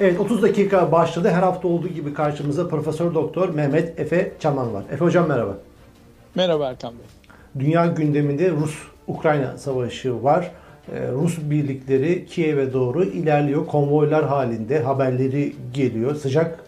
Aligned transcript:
Evet 0.00 0.20
30 0.20 0.42
dakika 0.42 0.92
başladı. 0.92 1.28
Her 1.28 1.42
hafta 1.42 1.68
olduğu 1.68 1.88
gibi 1.88 2.14
karşımızda 2.14 2.68
Profesör 2.68 3.14
Doktor 3.14 3.48
Mehmet 3.48 4.00
Efe 4.00 4.32
Çaman 4.40 4.74
var. 4.74 4.84
Efe 4.92 5.04
Hocam 5.04 5.28
merhaba. 5.28 5.56
Merhaba 6.34 6.70
Erkan 6.70 6.92
Bey. 6.92 7.06
Dünya 7.64 7.86
gündeminde 7.86 8.50
Rus-Ukrayna 8.50 9.58
savaşı 9.58 10.22
var. 10.22 10.50
Ee, 10.92 11.12
Rus 11.12 11.38
birlikleri 11.38 12.26
Kiev'e 12.26 12.72
doğru 12.72 13.04
ilerliyor. 13.04 13.66
Konvoylar 13.66 14.24
halinde 14.24 14.82
haberleri 14.82 15.52
geliyor. 15.74 16.14
Sıcak 16.14 16.64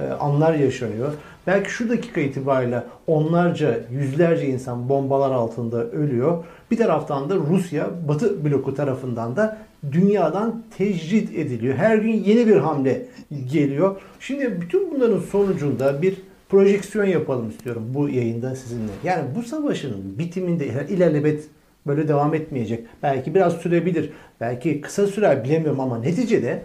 e, 0.00 0.12
anlar 0.12 0.54
yaşanıyor. 0.54 1.12
Belki 1.46 1.70
şu 1.70 1.88
dakika 1.88 2.20
itibariyle 2.20 2.82
onlarca, 3.06 3.80
yüzlerce 3.90 4.46
insan 4.46 4.88
bombalar 4.88 5.30
altında 5.30 5.84
ölüyor. 5.84 6.44
Bir 6.70 6.76
taraftan 6.76 7.30
da 7.30 7.34
Rusya, 7.36 7.90
Batı 8.08 8.44
bloku 8.44 8.74
tarafından 8.74 9.36
da 9.36 9.58
dünyadan 9.92 10.62
tecrit 10.78 11.38
ediliyor. 11.38 11.74
Her 11.74 11.96
gün 11.96 12.12
yeni 12.12 12.46
bir 12.46 12.56
hamle 12.56 13.06
geliyor. 13.52 14.00
Şimdi 14.20 14.60
bütün 14.60 14.90
bunların 14.94 15.20
sonucunda 15.20 16.02
bir 16.02 16.16
projeksiyon 16.48 17.04
yapalım 17.04 17.50
istiyorum 17.50 17.90
bu 17.94 18.08
yayında 18.08 18.56
sizinle. 18.56 18.92
Yani 19.04 19.24
bu 19.36 19.42
savaşın 19.42 20.18
bitiminde 20.18 20.66
ilerlemet 20.88 21.44
böyle 21.86 22.08
devam 22.08 22.34
etmeyecek. 22.34 22.86
Belki 23.02 23.34
biraz 23.34 23.52
sürebilir. 23.52 24.10
Belki 24.40 24.80
kısa 24.80 25.06
sürer 25.06 25.44
bilemiyorum 25.44 25.80
ama 25.80 25.98
neticede 25.98 26.62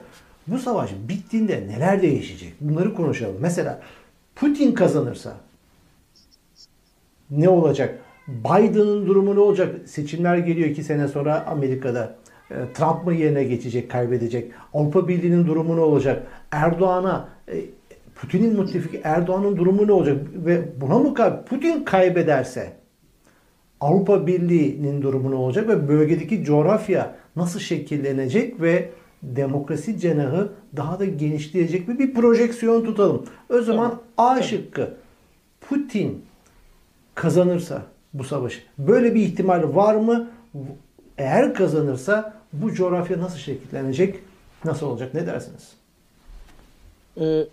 bu 0.48 0.58
savaş 0.58 0.92
bittiğinde 1.10 1.68
neler 1.68 2.02
değişecek? 2.02 2.54
Bunları 2.62 2.94
konuşalım. 2.94 3.36
Mesela 3.40 3.82
Putin 4.36 4.72
kazanırsa 4.72 5.38
ne 7.32 7.50
olacak? 7.50 8.00
Biden'ın 8.28 9.08
durumu 9.08 9.36
ne 9.36 9.40
olacak? 9.40 9.76
Seçimler 9.90 10.38
geliyor 10.38 10.70
iki 10.70 10.84
sene 10.84 11.08
sonra 11.08 11.46
Amerika'da. 11.48 12.16
E, 12.52 12.74
Trump 12.74 13.06
mı 13.06 13.14
yerine 13.14 13.44
geçecek, 13.44 13.92
kaybedecek? 13.92 14.52
Avrupa 14.74 15.08
Birliği'nin 15.08 15.48
durumu 15.48 15.76
ne 15.76 15.82
olacak? 15.82 16.28
Erdoğan'a, 16.52 17.30
e, 17.48 17.56
Putin'in 18.16 18.60
müttefiki 18.60 19.02
Erdoğan'ın 19.04 19.58
durumu 19.58 19.88
ne 19.88 19.92
olacak? 19.92 20.18
Ve 20.36 20.62
buna 20.82 21.00
mı 21.00 21.14
Putin 21.50 21.84
kaybederse 21.84 22.74
Avrupa 23.82 24.28
Birliği'nin 24.28 25.02
durumu 25.02 25.32
ne 25.32 25.36
olacak 25.36 25.68
ve 25.68 25.88
bölgedeki 25.88 26.44
coğrafya 26.44 27.16
nasıl 27.36 27.60
şekillenecek 27.60 28.62
ve 28.62 28.90
demokrasi 29.24 30.00
cenahı 30.00 30.54
daha 30.76 31.00
da 31.00 31.06
genişleyecek 31.06 31.88
mi? 31.88 32.00
Bir 32.00 32.14
projeksiyon 32.14 32.86
tutalım. 32.86 33.26
O 33.50 33.62
zaman. 33.62 34.02
A 34.18 34.42
şıkkı 34.42 34.94
Putin 35.62 36.26
kazanırsa 37.16 37.82
bu 38.14 38.24
savaşı 38.24 38.62
böyle 38.78 39.16
bir 39.16 39.22
ihtimal 39.22 39.76
var 39.76 39.96
mı? 39.96 40.30
Eğer 41.18 41.54
kazanırsa 41.54 42.41
bu 42.54 42.74
coğrafya 42.74 43.20
nasıl 43.20 43.38
şekillenecek? 43.38 44.16
Nasıl 44.66 44.86
olacak? 44.86 45.14
Ne 45.14 45.28
dersiniz? 45.28 45.70
Ee, 47.20 47.48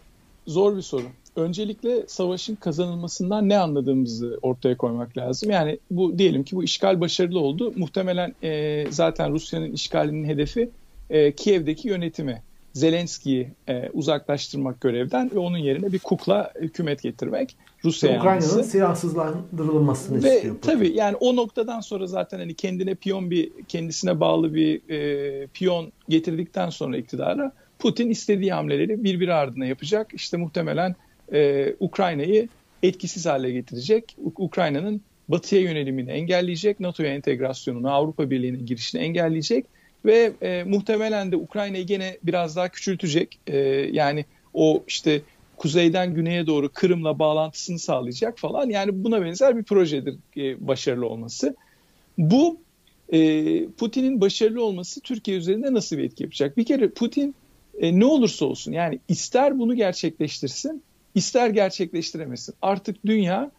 zor 0.46 0.76
bir 0.76 0.82
soru. 0.82 1.04
Öncelikle 1.36 2.04
savaşın 2.06 2.54
kazanılmasından 2.54 3.48
ne 3.48 3.58
anladığımızı 3.58 4.38
ortaya 4.42 4.76
koymak 4.76 5.16
lazım. 5.16 5.50
Yani 5.50 5.78
bu 5.90 6.18
diyelim 6.18 6.44
ki 6.44 6.56
bu 6.56 6.64
işgal 6.64 7.00
başarılı 7.00 7.40
oldu. 7.40 7.72
Muhtemelen 7.76 8.34
e, 8.42 8.84
zaten 8.90 9.32
Rusya'nın 9.32 9.72
işgalinin 9.72 10.24
hedefi 10.24 10.70
e, 11.10 11.32
Kiev'deki 11.32 11.88
yönetimi. 11.88 12.42
Zelenski'yi 12.72 13.48
e, 13.68 13.90
uzaklaştırmak 13.92 14.80
görevden 14.80 15.30
ve 15.34 15.38
onun 15.38 15.58
yerine 15.58 15.92
bir 15.92 15.98
kukla 15.98 16.52
hükümet 16.60 17.02
getirmek. 17.02 17.56
Rusya 17.84 18.18
Ukrayna'nın 18.18 18.62
silahsızlandırılmasını 18.62 20.22
ve 20.22 20.36
istiyor. 20.36 20.56
Tabii 20.62 20.92
yani 20.92 21.16
o 21.16 21.36
noktadan 21.36 21.80
sonra 21.80 22.06
zaten 22.06 22.38
hani 22.38 22.54
kendine 22.54 22.94
piyon 22.94 23.30
bir 23.30 23.50
kendisine 23.68 24.20
bağlı 24.20 24.54
bir 24.54 24.90
e, 24.90 25.46
piyon 25.46 25.92
getirdikten 26.08 26.70
sonra 26.70 26.96
iktidara 26.96 27.52
Putin 27.78 28.10
istediği 28.10 28.52
hamleleri 28.52 29.04
birbiri 29.04 29.34
ardına 29.34 29.66
yapacak. 29.66 30.14
İşte 30.14 30.36
muhtemelen 30.36 30.96
e, 31.32 31.74
Ukrayna'yı 31.80 32.48
etkisiz 32.82 33.26
hale 33.26 33.50
getirecek. 33.50 34.16
Ukrayna'nın 34.36 35.00
batıya 35.28 35.62
yönelimini 35.62 36.10
engelleyecek, 36.10 36.80
NATO'ya 36.80 37.14
entegrasyonunu, 37.14 37.90
Avrupa 37.90 38.30
Birliği'ne 38.30 38.56
girişini 38.56 39.00
engelleyecek 39.00 39.66
ve 40.04 40.32
e, 40.42 40.64
muhtemelen 40.64 41.32
de 41.32 41.36
Ukrayna'yı 41.36 41.86
gene 41.86 42.18
biraz 42.22 42.56
daha 42.56 42.68
küçültecek. 42.68 43.38
E, 43.46 43.56
yani 43.92 44.24
o 44.54 44.84
işte 44.86 45.22
kuzeyden 45.56 46.14
güneye 46.14 46.46
doğru 46.46 46.68
Kırım'la 46.72 47.18
bağlantısını 47.18 47.78
sağlayacak 47.78 48.38
falan. 48.38 48.70
Yani 48.70 49.04
buna 49.04 49.22
benzer 49.22 49.56
bir 49.56 49.62
projedir 49.62 50.16
e, 50.36 50.66
başarılı 50.66 51.06
olması. 51.06 51.56
Bu 52.18 52.60
e, 53.12 53.18
Putin'in 53.66 54.20
başarılı 54.20 54.64
olması 54.64 55.00
Türkiye 55.00 55.36
üzerinde 55.36 55.74
nasıl 55.74 55.98
bir 55.98 56.04
etki 56.04 56.22
yapacak? 56.22 56.56
Bir 56.56 56.64
kere 56.64 56.88
Putin 56.88 57.34
e, 57.78 58.00
ne 58.00 58.04
olursa 58.04 58.46
olsun 58.46 58.72
yani 58.72 58.98
ister 59.08 59.58
bunu 59.58 59.74
gerçekleştirsin 59.74 60.82
ister 61.14 61.50
gerçekleştiremesin. 61.50 62.54
Artık 62.62 63.06
dünya 63.06 63.50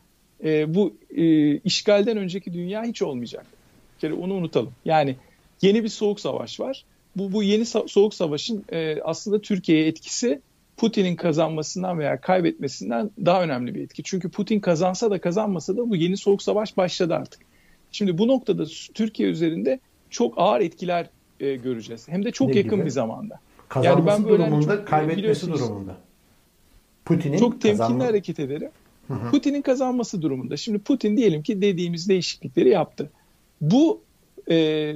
e, 0.44 0.76
bu 0.76 0.94
e, 1.16 1.56
işgalden 1.58 2.18
önceki 2.18 2.54
dünya 2.54 2.84
hiç 2.84 3.02
olmayacak. 3.02 3.46
Bir 3.96 4.02
kere 4.02 4.14
onu 4.14 4.34
unutalım. 4.34 4.72
Yani 4.86 5.16
yeni 5.62 5.84
bir 5.84 5.90
soğuk 5.90 6.20
savaş 6.20 6.59
var. 6.59 6.86
Bu, 7.16 7.31
bu 7.31 7.44
yeni 7.44 7.66
soğuk 7.66 8.14
savaşın 8.14 8.66
e, 8.72 9.02
aslında 9.02 9.42
Türkiye'ye 9.42 9.88
etkisi 9.88 10.42
Putin'in 10.78 11.16
kazanmasından 11.16 12.00
veya 12.00 12.22
kaybetmesinden 12.22 13.12
daha 13.25 13.44
önemli 13.44 13.75
bir 13.75 13.81
etki. 13.81 14.03
Çünkü 14.03 14.30
Putin 14.30 14.59
kazansa 14.59 15.12
da 15.12 15.22
kazanmasa 15.22 15.78
da 15.78 15.90
bu 15.90 15.96
yeni 15.96 16.18
soğuk 16.18 16.42
savaş 16.42 16.78
başladı 16.78 17.16
artık. 17.16 17.42
Şimdi 17.92 18.18
bu 18.18 18.28
noktada 18.28 18.66
Türkiye 18.94 19.30
üzerinde 19.30 19.80
çok 20.09 20.34
ağır 20.38 20.62
etkiler 20.62 21.09
e, 21.40 21.56
göreceğiz. 21.56 22.08
Hem 22.08 22.26
de 22.26 22.31
çok 22.31 22.50
ne 22.50 22.58
yakın 22.58 22.78
gibi? 22.78 22.86
bir 22.86 22.90
zamanda. 22.90 23.40
Kazanması 23.70 24.09
yani 24.09 24.24
ben 24.24 24.30
böyle 24.30 24.44
durumunda, 24.44 24.78
çok, 24.78 24.88
kaybetmesi 24.88 25.47
durumunda. 25.47 25.97
Putin'in 27.06 27.38
çok 27.38 27.62
temkinli 27.62 27.78
kazanma... 27.78 28.06
hareket 28.06 28.40
ederim. 28.40 28.70
Putin'in 29.31 29.62
kazanması 29.62 30.22
durumunda. 30.22 30.58
Şimdi 30.58 30.80
Putin 30.80 31.18
diyelim 31.18 31.44
ki 31.44 31.62
dediğimiz 31.62 32.09
değişiklikleri 32.09 32.70
yaptı. 32.70 33.09
Bu 33.62 34.02
e, 34.50 34.96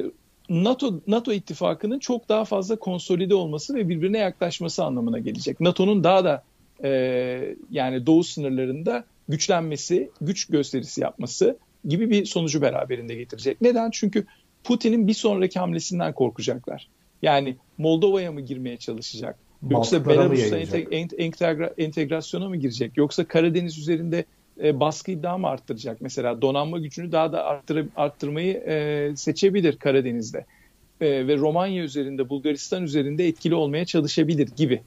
NATO 0.49 1.01
NATO 1.07 1.33
ittifakının 1.33 1.99
çok 1.99 2.29
daha 2.29 2.45
fazla 2.45 2.75
konsolide 2.75 3.35
olması 3.35 3.75
ve 3.75 3.89
birbirine 3.89 4.17
yaklaşması 4.17 4.83
anlamına 4.83 5.19
gelecek. 5.19 5.59
NATO'nun 5.59 6.03
daha 6.03 6.23
da 6.23 6.43
e, 6.83 6.89
yani 7.71 8.05
doğu 8.05 8.23
sınırlarında 8.23 9.03
güçlenmesi, 9.27 10.11
güç 10.21 10.45
gösterisi 10.45 11.01
yapması 11.01 11.57
gibi 11.85 12.09
bir 12.09 12.25
sonucu 12.25 12.61
beraberinde 12.61 13.15
getirecek. 13.15 13.61
Neden? 13.61 13.89
Çünkü 13.91 14.25
Putin'in 14.63 15.07
bir 15.07 15.13
sonraki 15.13 15.59
hamlesinden 15.59 16.13
korkacaklar. 16.13 16.89
Yani 17.21 17.55
Moldova'ya 17.77 18.31
mı 18.31 18.41
girmeye 18.41 18.77
çalışacak? 18.77 19.39
Yoksa 19.69 20.05
Belarus'a 20.05 20.57
entegra, 21.17 21.73
entegrasyona 21.77 22.49
mı 22.49 22.57
girecek? 22.57 22.97
Yoksa 22.97 23.25
Karadeniz 23.25 23.77
üzerinde 23.77 24.25
e, 24.63 24.79
baskıyı 24.79 25.23
daha 25.23 25.37
mı 25.37 25.47
arttıracak? 25.47 26.01
Mesela 26.01 26.41
donanma 26.41 26.79
gücünü 26.79 27.11
daha 27.11 27.31
da 27.31 27.45
arttır, 27.45 27.87
arttırmayı 27.95 28.53
e, 28.53 29.11
seçebilir 29.15 29.77
Karadeniz'de. 29.77 30.45
E, 31.01 31.27
ve 31.27 31.37
Romanya 31.37 31.83
üzerinde, 31.83 32.29
Bulgaristan 32.29 32.83
üzerinde 32.83 33.27
etkili 33.27 33.55
olmaya 33.55 33.85
çalışabilir 33.85 34.49
gibi. 34.57 34.81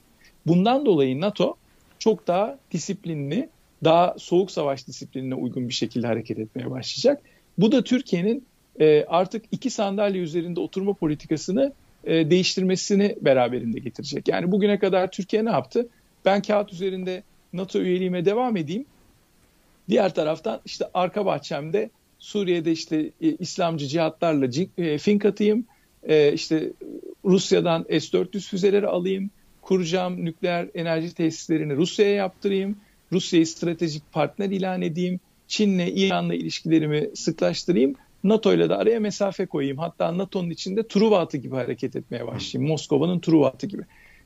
Bundan 0.47 0.85
dolayı 0.85 1.21
NATO 1.21 1.55
çok 1.99 2.27
daha 2.27 2.57
disiplinli, 2.71 3.49
daha 3.83 4.15
soğuk 4.17 4.51
savaş 4.51 4.87
disiplinine 4.87 5.35
uygun 5.35 5.69
bir 5.69 5.73
şekilde 5.73 6.07
hareket 6.07 6.39
etmeye 6.39 6.71
başlayacak. 6.71 7.21
Bu 7.57 7.71
da 7.71 7.83
Türkiye'nin 7.83 8.45
e, 8.79 9.05
artık 9.07 9.45
iki 9.51 9.69
sandalye 9.69 10.21
üzerinde 10.21 10.59
oturma 10.59 10.93
politikasını 10.93 11.73
e, 12.03 12.29
değiştirmesini 12.29 13.15
beraberinde 13.21 13.79
getirecek. 13.79 14.27
Yani 14.27 14.51
bugüne 14.51 14.79
kadar 14.79 15.11
Türkiye 15.11 15.45
ne 15.45 15.49
yaptı? 15.49 15.87
Ben 16.25 16.41
kağıt 16.41 16.73
üzerinde 16.73 17.23
NATO 17.53 17.79
üyeliğime 17.79 18.25
devam 18.25 18.57
edeyim. 18.57 18.85
Diğer 19.89 20.13
taraftan 20.13 20.61
işte 20.65 20.85
arka 20.93 21.25
bahçemde 21.25 21.89
Suriye'de 22.19 22.71
işte 22.71 23.11
e, 23.21 23.31
İslamcı 23.31 23.87
cihatlarla 23.87 24.47
e, 24.77 24.97
fink 24.97 25.25
atayım. 25.25 25.65
E, 26.03 26.33
işte 26.33 26.73
Rusya'dan 27.25 27.83
S-400 27.89 28.49
füzeleri 28.49 28.87
alayım. 28.87 29.29
Kuracağım 29.61 30.25
nükleer 30.25 30.67
enerji 30.73 31.13
tesislerini 31.13 31.75
Rusya'ya 31.75 32.13
yaptırayım. 32.13 32.77
Rusya'yı 33.11 33.47
stratejik 33.47 34.11
partner 34.11 34.49
ilan 34.49 34.81
edeyim. 34.81 35.19
Çin'le, 35.47 35.87
İran'la 35.87 36.35
ilişkilerimi 36.35 37.09
sıklaştırayım. 37.15 37.95
NATO 38.23 38.53
ile 38.53 38.69
de 38.69 38.75
araya 38.75 38.99
mesafe 38.99 39.45
koyayım. 39.45 39.77
Hatta 39.77 40.17
NATO'nun 40.17 40.49
içinde 40.49 40.87
Truva 40.87 41.19
atı 41.19 41.37
gibi 41.37 41.55
hareket 41.55 41.95
etmeye 41.95 42.27
başlayayım. 42.27 42.71
Moskova'nın 42.71 43.19
Truva 43.19 43.47
atı 43.47 43.67
gibi. 43.67 43.83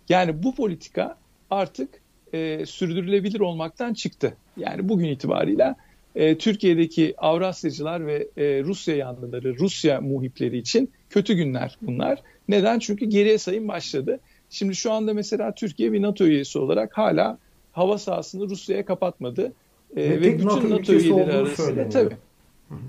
Yani 0.10 0.44
bu 0.44 0.56
politika 0.56 1.18
artık 1.50 1.90
e, 2.34 2.66
sürdürülebilir 2.66 3.40
olmaktan 3.40 3.94
çıktı. 3.94 4.34
Yani 4.58 4.90
bugün 4.90 5.06
itibariyle 5.06 5.76
e, 6.16 6.38
Türkiye'deki 6.38 7.14
Avrasyacılar 7.18 8.08
ve 8.08 8.28
e, 8.38 8.64
Rusya 8.64 8.96
yanlıları, 8.96 9.58
Rusya 9.58 10.02
muhipleri 10.02 10.58
için 10.58 10.92
kötü 11.10 11.34
günler 11.34 11.78
bunlar. 11.82 12.20
Neden? 12.48 12.80
Çünkü 12.80 13.06
geriye 13.06 13.38
sayım 13.38 13.68
başladı. 13.68 14.20
Şimdi 14.50 14.76
şu 14.76 14.92
anda 14.92 15.14
mesela 15.14 15.56
Türkiye 15.56 15.94
bir 15.94 16.02
NATO 16.02 16.26
üyesi 16.26 16.60
olarak 16.60 16.98
hala 16.98 17.38
hava 17.72 17.98
sahasını 17.98 18.50
Rusya'ya 18.50 18.86
kapatmadı. 18.86 19.54
E, 19.96 20.10
ve, 20.10 20.22
ve 20.22 20.22
bütün 20.22 20.48
NATO, 20.48 20.70
NATO 20.70 20.94
üyeleri 20.94 21.32
arasında 21.32 21.90
tabii 21.90 22.16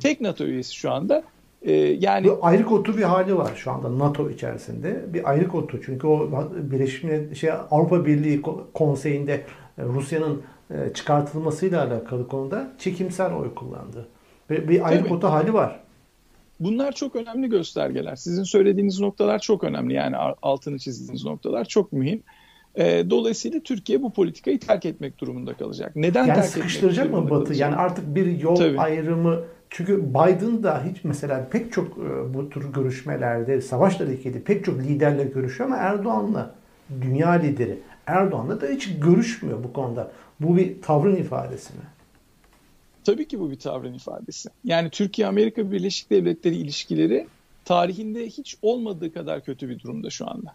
Tek 0.01 0.21
NATO 0.21 0.45
üyesi 0.45 0.75
şu 0.75 0.91
anda 0.91 1.23
Ee, 1.65 1.73
yani 1.73 2.25
bir 2.25 2.33
ayrık 2.43 2.73
otu 2.73 2.97
bir 2.97 3.03
hali 3.03 3.37
var 3.37 3.53
şu 3.57 3.71
anda 3.71 3.99
NATO 3.99 4.31
içerisinde. 4.31 5.05
Bir 5.15 5.31
ayrık 5.31 5.55
otu. 5.55 5.81
Çünkü 5.85 6.07
o 6.07 6.45
Birleşmiş 6.57 7.41
şey 7.41 7.51
Avrupa 7.71 8.07
Birliği 8.07 8.43
Konseyi'nde 8.75 9.33
e, 9.79 9.83
Rusya'nın 9.83 10.43
e, 10.71 10.93
çıkartılmasıyla 10.95 11.87
alakalı 11.87 12.29
konuda 12.29 12.73
çekimsel 12.79 13.35
oy 13.35 13.55
kullandı. 13.55 14.09
Ve 14.51 14.69
bir 14.69 14.89
ayrık 14.89 15.05
Tabii. 15.05 15.15
otu 15.15 15.27
hali 15.27 15.55
var. 15.55 15.81
Bunlar 16.61 16.93
çok 16.93 17.17
önemli 17.17 17.49
göstergeler. 17.49 18.17
Sizin 18.17 18.43
söylediğiniz 18.43 19.01
noktalar 19.01 19.39
çok 19.39 19.65
önemli. 19.65 19.95
Yani 19.95 20.17
altını 20.43 20.79
çizdiğiniz 20.79 21.25
noktalar 21.25 21.65
çok 21.65 21.93
mühim. 21.93 22.23
E, 22.75 23.11
dolayısıyla 23.11 23.61
Türkiye 23.61 24.03
bu 24.03 24.13
politikayı 24.13 24.61
terk 24.61 24.87
etmek 24.87 25.19
durumunda 25.19 25.55
kalacak. 25.55 25.97
Neden 25.97 26.27
yani 26.27 26.35
terk 26.35 26.47
sıkıştıracak 26.47 27.11
mı 27.11 27.31
Batı? 27.31 27.45
Kalacak? 27.45 27.57
Yani 27.57 27.77
artık 27.77 28.15
bir 28.15 28.41
yol 28.41 28.57
Tabii. 28.57 28.81
ayrımı 28.81 29.41
çünkü 29.73 30.03
Biden 30.11 30.63
da 30.63 30.85
hiç 30.85 31.05
mesela 31.05 31.49
pek 31.51 31.73
çok 31.73 31.99
e, 31.99 32.35
bu 32.35 32.51
tür 32.51 32.73
görüşmelerde 32.73 33.61
savaşla 33.61 34.05
ilgili 34.05 34.43
pek 34.43 34.65
çok 34.65 34.81
liderle 34.81 35.25
görüşüyor 35.25 35.71
ama 35.71 35.79
Erdoğan'la 35.79 36.55
dünya 37.01 37.31
lideri 37.31 37.79
Erdoğan'la 38.07 38.61
da 38.61 38.67
hiç 38.67 38.89
görüşmüyor 38.99 39.65
bu 39.65 39.73
konuda. 39.73 40.13
Bu 40.41 40.57
bir 40.57 40.83
tavrın 40.83 41.17
ifadesi 41.17 41.73
mi? 41.73 41.81
Tabii 43.05 43.29
ki 43.29 43.41
bu 43.41 43.51
bir 43.51 43.59
tavrın 43.59 43.95
ifadesi. 43.95 44.49
Yani 44.65 44.91
Türkiye-Amerika 44.91 45.73
Birleşik 45.73 46.11
Devletleri 46.11 46.55
ilişkileri 46.55 47.27
tarihinde 47.65 48.27
hiç 48.27 48.57
olmadığı 48.63 49.13
kadar 49.13 49.45
kötü 49.45 49.69
bir 49.69 49.79
durumda 49.79 50.11
şu 50.11 50.31
anda. 50.31 50.55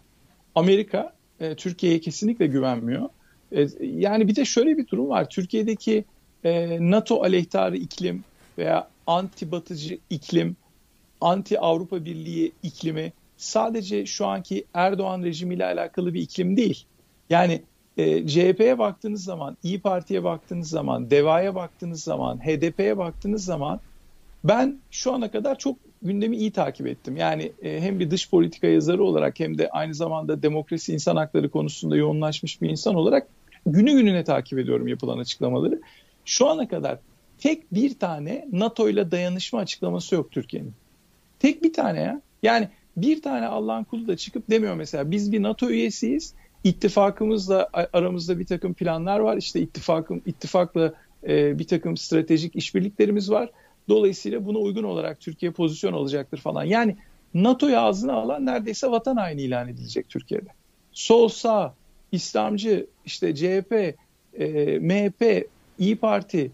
Amerika 0.54 1.12
e, 1.40 1.54
Türkiye'ye 1.54 2.00
kesinlikle 2.00 2.46
güvenmiyor. 2.46 3.08
E, 3.52 3.68
yani 3.80 4.28
bir 4.28 4.36
de 4.36 4.44
şöyle 4.44 4.78
bir 4.78 4.86
durum 4.86 5.08
var. 5.08 5.28
Türkiye'deki 5.28 6.04
NATO 6.80 7.22
aleyhtarı 7.22 7.76
iklim 7.76 8.24
veya 8.58 8.88
anti 9.08 9.52
batıcı 9.52 9.98
iklim, 10.10 10.56
anti 11.20 11.60
Avrupa 11.60 12.04
Birliği 12.04 12.52
iklimi 12.62 13.12
sadece 13.36 14.06
şu 14.06 14.26
anki 14.26 14.64
Erdoğan 14.74 15.22
rejimiyle 15.22 15.64
alakalı 15.64 16.14
bir 16.14 16.20
iklim 16.20 16.56
değil. 16.56 16.84
Yani 17.30 17.62
e, 17.96 18.26
CHP'ye 18.26 18.78
baktığınız 18.78 19.24
zaman, 19.24 19.56
İyi 19.62 19.80
Parti'ye 19.80 20.24
baktığınız 20.24 20.68
zaman, 20.68 21.10
DEVA'ya 21.10 21.54
baktığınız 21.54 22.02
zaman, 22.02 22.38
HDP'ye 22.38 22.98
baktığınız 22.98 23.44
zaman 23.44 23.80
ben 24.44 24.78
şu 24.90 25.12
ana 25.12 25.30
kadar 25.30 25.58
çok 25.58 25.76
gündemi 26.02 26.36
iyi 26.36 26.50
takip 26.50 26.86
ettim. 26.86 27.16
Yani 27.16 27.52
e, 27.62 27.80
hem 27.80 28.00
bir 28.00 28.10
dış 28.10 28.30
politika 28.30 28.66
yazarı 28.66 29.04
olarak 29.04 29.40
hem 29.40 29.58
de 29.58 29.70
aynı 29.70 29.94
zamanda 29.94 30.42
demokrasi 30.42 30.92
insan 30.92 31.16
hakları 31.16 31.50
konusunda 31.50 31.96
yoğunlaşmış 31.96 32.62
bir 32.62 32.68
insan 32.68 32.94
olarak 32.94 33.28
günü 33.66 33.92
gününe 33.92 34.24
takip 34.24 34.58
ediyorum 34.58 34.88
yapılan 34.88 35.18
açıklamaları. 35.18 35.80
Şu 36.24 36.48
ana 36.48 36.68
kadar 36.68 36.98
tek 37.38 37.74
bir 37.74 37.98
tane 37.98 38.48
NATO 38.52 38.88
ile 38.88 39.10
dayanışma 39.10 39.58
açıklaması 39.58 40.14
yok 40.14 40.32
Türkiye'nin. 40.32 40.72
Tek 41.38 41.62
bir 41.62 41.72
tane 41.72 42.00
ya. 42.00 42.20
Yani 42.42 42.68
bir 42.96 43.22
tane 43.22 43.46
Allah'ın 43.46 43.84
kulu 43.84 44.08
da 44.08 44.16
çıkıp 44.16 44.50
demiyor 44.50 44.74
mesela 44.74 45.10
biz 45.10 45.32
bir 45.32 45.42
NATO 45.42 45.70
üyesiyiz. 45.70 46.34
İttifakımızla 46.64 47.68
aramızda 47.92 48.38
bir 48.38 48.46
takım 48.46 48.74
planlar 48.74 49.18
var. 49.18 49.36
İşte 49.36 49.60
ittifakım 49.60 50.22
ittifakla 50.26 50.94
e, 51.28 51.58
bir 51.58 51.66
takım 51.66 51.96
stratejik 51.96 52.56
işbirliklerimiz 52.56 53.30
var. 53.30 53.50
Dolayısıyla 53.88 54.46
buna 54.46 54.58
uygun 54.58 54.84
olarak 54.84 55.20
Türkiye 55.20 55.52
pozisyon 55.52 55.92
alacaktır 55.92 56.38
falan. 56.38 56.64
Yani 56.64 56.96
NATO'yu 57.34 57.78
ağzına 57.78 58.12
alan 58.12 58.46
neredeyse 58.46 58.90
vatan 58.90 59.16
haini 59.16 59.42
ilan 59.42 59.68
edilecek 59.68 60.08
Türkiye'de. 60.08 60.48
Sol 60.92 61.28
sağ, 61.28 61.74
İslamcı, 62.12 62.86
işte 63.04 63.34
CHP, 63.34 63.72
e, 64.34 64.78
MHP, 64.78 65.48
İyi 65.78 65.96
Parti, 65.96 66.50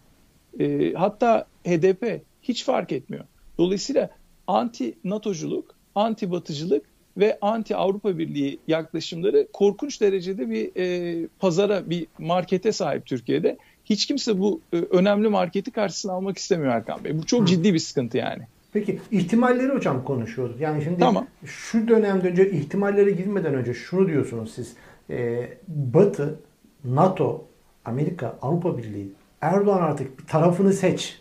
e, 0.61 0.93
hatta 0.93 1.47
HDP 1.67 2.23
hiç 2.43 2.65
fark 2.65 2.93
etmiyor. 2.93 3.25
Dolayısıyla 3.59 4.11
anti 4.47 4.95
NATO'culuk, 5.05 5.75
anti 5.95 6.31
batıcılık 6.31 6.85
ve 7.17 7.39
anti 7.41 7.77
Avrupa 7.77 8.19
Birliği 8.19 8.59
yaklaşımları 8.69 9.47
korkunç 9.53 10.01
derecede 10.01 10.51
bir 10.51 10.71
e, 10.77 11.27
pazara, 11.39 11.91
bir 11.91 12.07
markete 12.19 12.73
sahip 12.73 13.07
Türkiye'de. 13.07 13.59
Hiç 13.85 14.07
kimse 14.07 14.39
bu 14.39 14.61
e, 14.73 14.77
önemli 14.77 15.29
marketi 15.29 15.71
karşısına 15.71 16.13
almak 16.13 16.39
istemiyor 16.39 16.73
Erkan 16.73 17.05
Bey. 17.05 17.19
Bu 17.19 17.27
çok 17.27 17.41
Hı. 17.41 17.47
ciddi 17.47 17.75
bir 17.75 17.79
sıkıntı 17.79 18.19
yani. 18.19 18.43
Peki 18.73 19.01
ihtimalleri 19.11 19.73
hocam 19.73 20.05
konuşuyoruz. 20.05 20.61
Yani 20.61 20.85
şimdi 20.85 20.99
tamam. 20.99 21.27
şu 21.45 21.89
dönemde 21.89 22.29
önce 22.29 22.51
ihtimallere 22.51 23.11
girmeden 23.11 23.55
önce 23.55 23.75
şunu 23.75 24.09
diyorsunuz 24.09 24.53
siz. 24.55 24.75
E, 25.11 25.49
Batı, 25.69 26.41
NATO, 26.85 27.45
Amerika, 27.85 28.39
Avrupa 28.43 28.79
Birliği 28.79 29.13
Erdoğan 29.45 29.83
artık 29.83 30.19
bir 30.19 30.27
tarafını 30.27 30.73
seç 30.73 31.21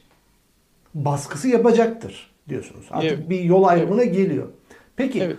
baskısı 0.94 1.48
yapacaktır 1.48 2.32
diyorsunuz. 2.50 2.86
Artık 2.92 3.12
evet. 3.12 3.30
bir 3.30 3.40
yol 3.40 3.64
ayrımına 3.64 4.04
evet. 4.04 4.16
geliyor. 4.16 4.48
Peki 4.96 5.22
evet. 5.22 5.38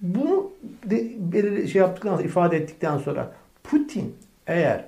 bunu 0.00 0.50
de, 0.84 1.12
belirli 1.18 1.68
şey 1.68 1.80
yaptıktan 1.80 2.16
sonra 2.16 2.26
ifade 2.26 2.56
ettikten 2.56 2.98
sonra 2.98 3.32
Putin 3.64 4.16
eğer 4.46 4.84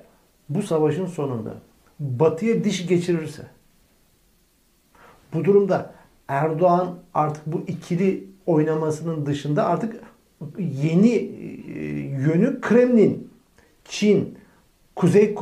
bu 0.49 0.61
savaşın 0.61 1.05
sonunda 1.05 1.53
Batı'ya 1.99 2.63
diş 2.63 2.87
geçirirse 2.87 3.43
bu 5.33 5.45
durumda 5.45 5.93
Erdoğan 6.27 6.95
artık 7.13 7.45
bu 7.45 7.63
ikili 7.67 8.27
oynamasının 8.45 9.25
dışında 9.25 9.65
artık 9.65 10.03
yeni 10.59 11.13
e, 11.13 11.79
yönü 11.99 12.61
Kremlin, 12.61 13.31
Çin, 13.85 14.37
Kuzey 14.95 15.35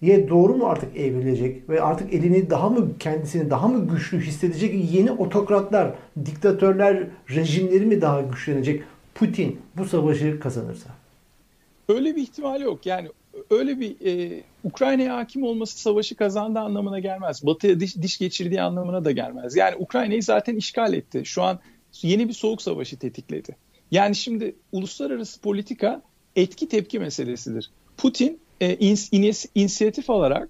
Kore'ye 0.00 0.28
doğru 0.28 0.54
mu 0.54 0.66
artık 0.66 0.96
evrilecek 0.96 1.68
ve 1.68 1.82
artık 1.82 2.14
elini 2.14 2.50
daha 2.50 2.68
mı 2.68 2.98
kendisini 2.98 3.50
daha 3.50 3.68
mı 3.68 3.88
güçlü 3.88 4.20
hissedecek 4.20 4.92
yeni 4.92 5.10
otokratlar, 5.10 5.94
diktatörler, 6.24 7.06
rejimleri 7.30 7.86
mi 7.86 8.00
daha 8.00 8.20
güçlenecek 8.20 8.82
Putin 9.14 9.60
bu 9.76 9.84
savaşı 9.84 10.40
kazanırsa? 10.40 10.90
Öyle 11.88 12.16
bir 12.16 12.22
ihtimal 12.22 12.60
yok. 12.60 12.86
Yani 12.86 13.08
öyle 13.50 13.80
bir 13.80 13.96
e, 14.06 14.42
Ukrayna'ya 14.64 15.16
hakim 15.16 15.42
olması 15.42 15.78
savaşı 15.78 16.16
kazandığı 16.16 16.60
anlamına 16.60 16.98
gelmez. 16.98 17.46
Batı'ya 17.46 17.80
diş, 17.80 17.96
diş 18.02 18.18
geçirdiği 18.18 18.62
anlamına 18.62 19.04
da 19.04 19.10
gelmez. 19.10 19.56
Yani 19.56 19.76
Ukrayna'yı 19.76 20.22
zaten 20.22 20.56
işgal 20.56 20.94
etti. 20.94 21.22
Şu 21.24 21.42
an 21.42 21.58
yeni 22.02 22.28
bir 22.28 22.32
soğuk 22.32 22.62
savaşı 22.62 22.98
tetikledi. 22.98 23.56
Yani 23.90 24.14
şimdi 24.14 24.54
uluslararası 24.72 25.40
politika 25.40 26.02
etki 26.36 26.68
tepki 26.68 26.98
meselesidir. 26.98 27.70
Putin 27.96 28.40
e, 28.60 28.76
ins, 28.76 29.08
ins, 29.12 29.46
inisiyatif 29.54 30.10
alarak 30.10 30.48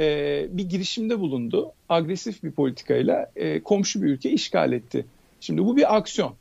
e, 0.00 0.06
bir 0.50 0.68
girişimde 0.68 1.20
bulundu. 1.20 1.72
Agresif 1.88 2.42
bir 2.42 2.50
politikayla 2.50 3.30
e, 3.36 3.62
komşu 3.62 4.02
bir 4.02 4.06
ülke 4.06 4.30
işgal 4.30 4.72
etti. 4.72 5.06
Şimdi 5.40 5.64
bu 5.64 5.76
bir 5.76 5.96
aksiyon. 5.96 6.34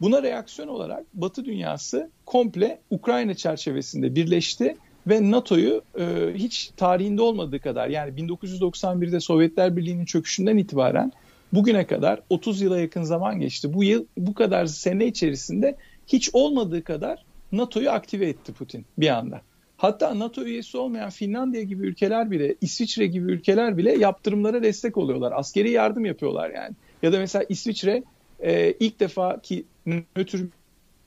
Buna 0.00 0.22
reaksiyon 0.22 0.68
olarak 0.68 1.04
Batı 1.14 1.44
dünyası 1.44 2.10
komple 2.26 2.78
Ukrayna 2.90 3.34
çerçevesinde 3.34 4.14
birleşti 4.14 4.76
ve 5.06 5.30
NATO'yu 5.30 5.82
e, 6.00 6.04
hiç 6.34 6.70
tarihinde 6.76 7.22
olmadığı 7.22 7.60
kadar 7.60 7.88
yani 7.88 8.12
1991'de 8.20 9.20
Sovyetler 9.20 9.76
Birliği'nin 9.76 10.04
çöküşünden 10.04 10.56
itibaren 10.56 11.12
bugüne 11.52 11.86
kadar 11.86 12.20
30 12.30 12.60
yıla 12.60 12.80
yakın 12.80 13.02
zaman 13.02 13.40
geçti. 13.40 13.74
Bu 13.74 13.84
yıl 13.84 14.04
bu 14.16 14.34
kadar 14.34 14.66
sene 14.66 15.06
içerisinde 15.06 15.76
hiç 16.06 16.30
olmadığı 16.32 16.84
kadar 16.84 17.24
NATO'yu 17.52 17.90
aktive 17.90 18.28
etti 18.28 18.52
Putin 18.52 18.86
bir 18.98 19.08
anda. 19.08 19.40
Hatta 19.78 20.18
NATO 20.18 20.44
üyesi 20.44 20.78
olmayan 20.78 21.10
Finlandiya 21.10 21.62
gibi 21.62 21.86
ülkeler 21.86 22.30
bile, 22.30 22.54
İsviçre 22.60 23.06
gibi 23.06 23.32
ülkeler 23.32 23.76
bile 23.76 23.98
yaptırımlara 23.98 24.62
destek 24.62 24.96
oluyorlar. 24.96 25.32
Askeri 25.36 25.70
yardım 25.70 26.04
yapıyorlar 26.04 26.50
yani. 26.50 26.74
Ya 27.02 27.12
da 27.12 27.18
mesela 27.18 27.44
İsviçre 27.48 28.02
e, 28.40 28.72
ilk 28.72 29.00
defa 29.00 29.40
ki 29.40 29.64
nötr 29.86 30.38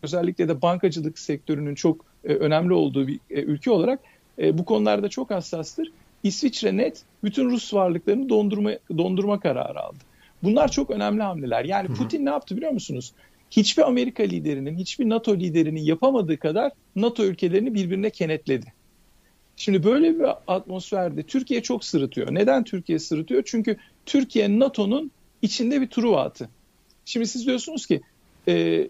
özellikle 0.03 0.47
de 0.47 0.61
bankacılık 0.61 1.19
sektörünün 1.19 1.75
çok 1.75 2.05
e, 2.23 2.33
önemli 2.33 2.73
olduğu 2.73 3.07
bir 3.07 3.19
e, 3.29 3.41
ülke 3.41 3.71
olarak 3.71 3.99
e, 4.39 4.57
bu 4.57 4.65
konularda 4.65 5.09
çok 5.09 5.31
hassastır. 5.31 5.91
İsviçre 6.23 6.77
net 6.77 7.03
bütün 7.23 7.49
Rus 7.49 7.73
varlıklarını 7.73 8.29
dondurma 8.29 8.71
dondurma 8.97 9.39
kararı 9.39 9.79
aldı. 9.79 9.97
Bunlar 10.43 10.71
çok 10.71 10.89
önemli 10.89 11.23
hamleler. 11.23 11.65
Yani 11.65 11.87
Putin 11.87 12.25
ne 12.25 12.29
yaptı 12.29 12.57
biliyor 12.57 12.71
musunuz? 12.71 13.13
Hiçbir 13.51 13.88
Amerika 13.88 14.24
liderinin, 14.24 14.77
hiçbir 14.77 15.10
NATO 15.10 15.36
liderinin 15.36 15.81
yapamadığı 15.81 16.38
kadar 16.38 16.72
NATO 16.96 17.24
ülkelerini 17.24 17.74
birbirine 17.74 18.10
kenetledi. 18.10 18.74
Şimdi 19.55 19.84
böyle 19.84 20.20
bir 20.20 20.25
atmosferde 20.48 21.24
Türkiye 21.24 21.62
çok 21.62 21.86
sırıtıyor. 21.86 22.36
Neden 22.36 22.63
Türkiye 22.63 23.00
sırıtıyor? 23.00 23.43
Çünkü 23.46 23.77
Türkiye 24.05 24.60
NATO'nun 24.60 25.12
içinde 25.41 25.81
bir 25.81 25.88
truva 25.88 26.24
atı. 26.24 26.50
Şimdi 27.05 27.27
siz 27.27 27.48
diyorsunuz 27.48 27.86
ki 27.86 28.01
e, 28.48 28.88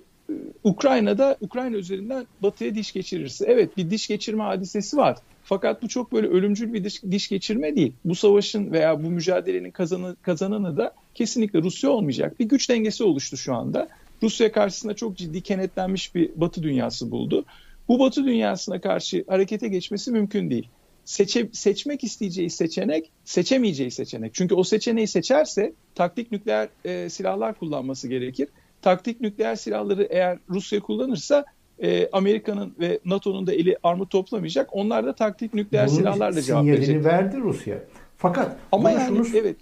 Ukrayna'da 0.63 1.37
Ukrayna 1.41 1.77
üzerinden 1.77 2.27
Batı'ya 2.41 2.75
diş 2.75 2.91
geçirirse. 2.91 3.45
Evet 3.47 3.77
bir 3.77 3.89
diş 3.89 4.07
geçirme 4.07 4.43
hadisesi 4.43 4.97
var. 4.97 5.17
Fakat 5.43 5.81
bu 5.81 5.87
çok 5.87 6.11
böyle 6.11 6.27
ölümcül 6.27 6.73
bir 6.73 6.83
diş, 6.83 7.03
diş 7.03 7.29
geçirme 7.29 7.75
değil. 7.75 7.93
Bu 8.05 8.15
savaşın 8.15 8.71
veya 8.71 9.03
bu 9.03 9.09
mücadelenin 9.09 9.71
kazanı, 9.71 10.15
kazananı 10.21 10.77
da 10.77 10.93
kesinlikle 11.15 11.61
Rusya 11.61 11.89
olmayacak. 11.89 12.39
Bir 12.39 12.45
güç 12.45 12.69
dengesi 12.69 13.03
oluştu 13.03 13.37
şu 13.37 13.55
anda. 13.55 13.87
Rusya 14.23 14.51
karşısında 14.51 14.93
çok 14.93 15.17
ciddi 15.17 15.41
kenetlenmiş 15.41 16.15
bir 16.15 16.31
Batı 16.35 16.63
dünyası 16.63 17.11
buldu. 17.11 17.45
Bu 17.87 17.99
Batı 17.99 18.25
dünyasına 18.25 18.81
karşı 18.81 19.23
harekete 19.27 19.67
geçmesi 19.67 20.11
mümkün 20.11 20.49
değil. 20.49 20.67
seçe, 21.05 21.49
seçmek 21.53 22.03
isteyeceği 22.03 22.49
seçenek 22.49 23.11
seçemeyeceği 23.25 23.91
seçenek. 23.91 24.33
Çünkü 24.33 24.55
o 24.55 24.63
seçeneği 24.63 25.07
seçerse 25.07 25.73
taktik 25.95 26.31
nükleer 26.31 26.69
e, 26.85 27.09
silahlar 27.09 27.53
kullanması 27.53 28.07
gerekir. 28.07 28.47
Taktik 28.81 29.21
nükleer 29.21 29.55
silahları 29.55 30.07
eğer 30.09 30.37
Rusya 30.49 30.79
kullanırsa 30.79 31.45
e, 31.79 32.09
Amerika'nın 32.11 32.75
ve 32.79 32.99
NATO'nun 33.05 33.47
da 33.47 33.53
eli 33.53 33.77
armut 33.83 34.09
toplamayacak. 34.09 34.69
Onlar 34.71 35.05
da 35.05 35.13
taktik 35.15 35.53
nükleer 35.53 35.87
Bunun 35.87 35.97
silahlarla 35.97 36.41
cevap 36.41 36.65
verecek. 36.65 36.85
sinyalini 36.85 37.05
verdi 37.05 37.37
Rusya. 37.37 37.83
Fakat 38.17 38.57
ama 38.71 38.91
yani 38.91 39.25
şunu, 39.25 39.37
evet. 39.37 39.55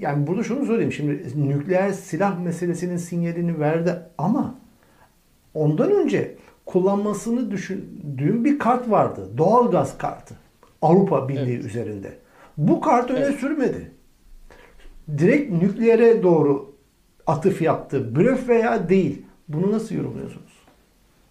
Yani 0.00 0.26
burada 0.26 0.42
şunu 0.42 0.66
söyleyeyim. 0.66 0.92
Şimdi 0.92 1.48
nükleer 1.48 1.90
silah 1.90 2.38
meselesinin 2.38 2.96
sinyalini 2.96 3.60
verdi 3.60 3.98
ama 4.18 4.54
ondan 5.54 5.90
önce 5.90 6.36
kullanmasını 6.66 7.50
düşündüğüm 7.50 8.44
bir 8.44 8.58
kart 8.58 8.90
vardı. 8.90 9.28
Doğalgaz 9.36 9.98
kartı. 9.98 10.34
Avrupa 10.82 11.28
Birliği 11.28 11.54
evet. 11.54 11.64
üzerinde. 11.64 12.18
Bu 12.56 12.80
kart 12.80 13.10
öne 13.10 13.24
evet. 13.24 13.40
sürmedi. 13.40 13.90
Direkt 15.18 15.52
nükleere 15.52 16.22
doğru 16.22 16.74
atıf 17.26 17.62
yaptı. 17.62 18.16
Blöf 18.16 18.48
veya 18.48 18.88
değil. 18.88 19.22
Bunu 19.48 19.72
nasıl 19.72 19.94
yorumluyorsunuz? 19.94 20.52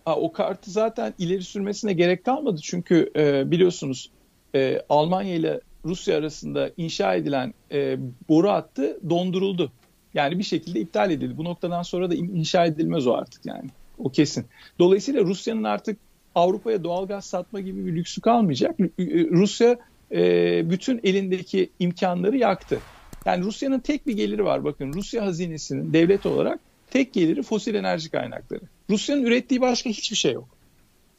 Ha, 0.06 0.16
o 0.16 0.32
kartı 0.32 0.72
zaten 0.72 1.14
ileri 1.18 1.44
sürmesine 1.44 1.94
gerek 1.94 2.24
kalmadı. 2.26 2.60
Çünkü 2.64 3.12
e, 3.16 3.52
biliyorsunuz 3.52 4.12
e, 4.56 4.82
Almanya 4.90 5.36
ile 5.36 5.62
Rusya 5.86 6.18
arasında 6.18 6.72
inşa 6.78 7.16
edilen 7.16 7.54
e, 7.72 7.98
boru 8.30 8.50
hattı 8.50 9.00
donduruldu. 9.10 9.72
Yani 10.14 10.40
bir 10.40 10.44
şekilde 10.44 10.80
iptal 10.80 11.12
edildi. 11.12 11.38
Bu 11.38 11.44
noktadan 11.44 11.84
sonra 11.84 12.12
da 12.12 12.16
inşa 12.16 12.66
edilmez 12.66 13.08
o 13.08 13.14
artık 13.14 13.46
yani. 13.46 13.70
O 13.98 14.10
kesin. 14.10 14.46
Dolayısıyla 14.80 15.24
Rusya'nın 15.24 15.64
artık 15.64 15.98
Avrupa'ya 16.36 16.84
doğal 16.84 17.08
gaz 17.08 17.26
satma 17.26 17.60
gibi 17.60 17.86
bir 17.86 17.96
lüksü 17.96 18.22
kalmayacak. 18.22 18.76
Rusya 19.32 19.78
e, 20.12 20.70
bütün 20.70 21.00
elindeki 21.04 21.70
imkanları 21.80 22.38
yaktı. 22.38 22.80
Yani 23.26 23.44
Rusya'nın 23.44 23.80
tek 23.80 24.08
bir 24.08 24.14
geliri 24.14 24.46
var. 24.46 24.64
Bakın 24.64 24.94
Rusya 24.94 25.26
hazinesinin 25.26 25.94
devlet 25.94 26.26
olarak 26.26 26.60
tek 26.92 27.14
geliri 27.14 27.44
fosil 27.44 27.76
enerji 27.76 28.10
kaynakları. 28.10 28.62
Rusya'nın 28.90 29.24
ürettiği 29.24 29.62
başka 29.62 29.90
hiçbir 29.90 30.18
şey 30.18 30.34
yok. 30.34 30.50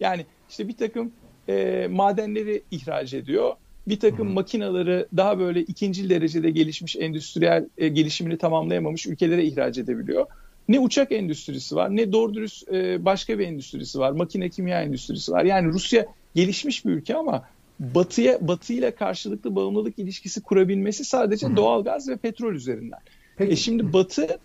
Yani 0.00 0.26
işte 0.50 0.68
bir 0.68 0.76
takım 0.76 1.12
e, 1.48 1.86
madenleri 1.90 2.62
ihraç 2.70 3.14
ediyor. 3.14 3.52
Bir 3.88 4.00
takım 4.00 4.26
hmm. 4.28 4.34
makinaları 4.34 5.08
daha 5.16 5.38
böyle 5.38 5.60
ikinci 5.60 6.10
derecede 6.10 6.50
gelişmiş 6.50 6.96
endüstriyel 6.96 7.68
e, 7.78 7.88
gelişimini 7.88 8.38
tamamlayamamış 8.38 9.06
ülkelere 9.06 9.44
ihraç 9.44 9.78
edebiliyor. 9.78 10.26
Ne 10.68 10.78
uçak 10.78 11.12
endüstrisi 11.12 11.76
var 11.76 11.96
ne 11.96 12.12
doğru 12.12 12.34
dürüst 12.34 12.68
e, 12.72 13.04
başka 13.04 13.38
bir 13.38 13.46
endüstrisi 13.46 13.98
var. 13.98 14.10
Makine 14.10 14.48
kimya 14.48 14.82
endüstrisi 14.82 15.32
var. 15.32 15.44
Yani 15.44 15.68
Rusya 15.72 16.06
gelişmiş 16.34 16.84
bir 16.84 16.90
ülke 16.90 17.16
ama 17.16 17.44
batıya 17.80 18.48
batıyla 18.48 18.94
karşılıklı 18.94 19.56
bağımlılık 19.56 19.98
ilişkisi 19.98 20.42
kurabilmesi 20.42 21.04
sadece 21.04 21.46
hmm. 21.46 21.56
doğal 21.56 21.84
gaz 21.84 22.08
ve 22.08 22.16
petrol 22.16 22.52
üzerinden. 22.52 23.00
Peki. 23.36 23.52
E 23.52 23.56
şimdi 23.56 23.92
Batı 23.92 24.38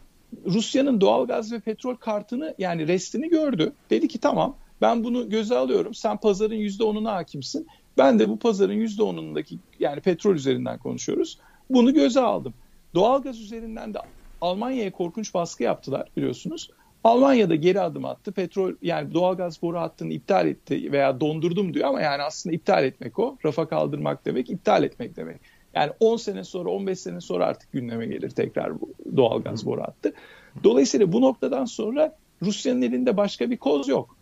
Rusya'nın 0.45 1.01
doğal 1.01 1.27
gaz 1.27 1.51
ve 1.51 1.59
petrol 1.59 1.95
kartını 1.95 2.55
yani 2.57 2.87
restini 2.87 3.29
gördü. 3.29 3.73
Dedi 3.89 4.07
ki 4.07 4.19
tamam 4.19 4.55
ben 4.81 5.03
bunu 5.03 5.29
göze 5.29 5.57
alıyorum. 5.57 5.93
Sen 5.93 6.17
pazarın 6.17 6.55
%10'una 6.55 7.11
hakimsin. 7.11 7.67
Ben 7.99 8.19
de 8.19 8.29
bu 8.29 8.39
pazarın 8.39 8.73
%10'undaki 8.73 9.57
yani 9.79 10.01
petrol 10.01 10.35
üzerinden 10.35 10.77
konuşuyoruz. 10.77 11.39
Bunu 11.69 11.93
göze 11.93 12.19
aldım. 12.19 12.53
Doğalgaz 12.95 13.39
üzerinden 13.41 13.93
de 13.93 13.99
Almanya'ya 14.41 14.91
korkunç 14.91 15.33
baskı 15.33 15.63
yaptılar 15.63 16.09
biliyorsunuz. 16.17 16.69
Almanya'da 17.03 17.55
geri 17.55 17.81
adım 17.81 18.05
attı. 18.05 18.31
Petrol 18.31 18.73
yani 18.81 19.13
doğalgaz 19.13 19.61
boru 19.61 19.79
hattını 19.79 20.13
iptal 20.13 20.47
etti 20.47 20.91
veya 20.91 21.19
dondurdum 21.19 21.73
diyor 21.73 21.87
ama 21.87 22.01
yani 22.01 22.23
aslında 22.23 22.55
iptal 22.55 22.83
etmek 22.83 23.19
o. 23.19 23.37
Rafa 23.45 23.67
kaldırmak 23.67 24.25
demek, 24.25 24.49
iptal 24.49 24.83
etmek 24.83 25.15
demek. 25.15 25.41
Yani 25.73 25.91
10 25.99 26.17
sene 26.17 26.43
sonra, 26.43 26.69
15 26.69 26.99
sene 26.99 27.21
sonra 27.21 27.45
artık 27.45 27.71
gündeme 27.71 28.05
gelir 28.05 28.29
tekrar 28.29 28.81
bu 28.81 28.89
doğalgaz 29.17 29.65
boru 29.65 29.81
hattı. 29.81 30.13
Dolayısıyla 30.63 31.11
bu 31.11 31.21
noktadan 31.21 31.65
sonra 31.65 32.15
Rusya'nın 32.41 32.81
elinde 32.81 33.17
başka 33.17 33.51
bir 33.51 33.57
koz 33.57 33.87
yok. 33.87 34.15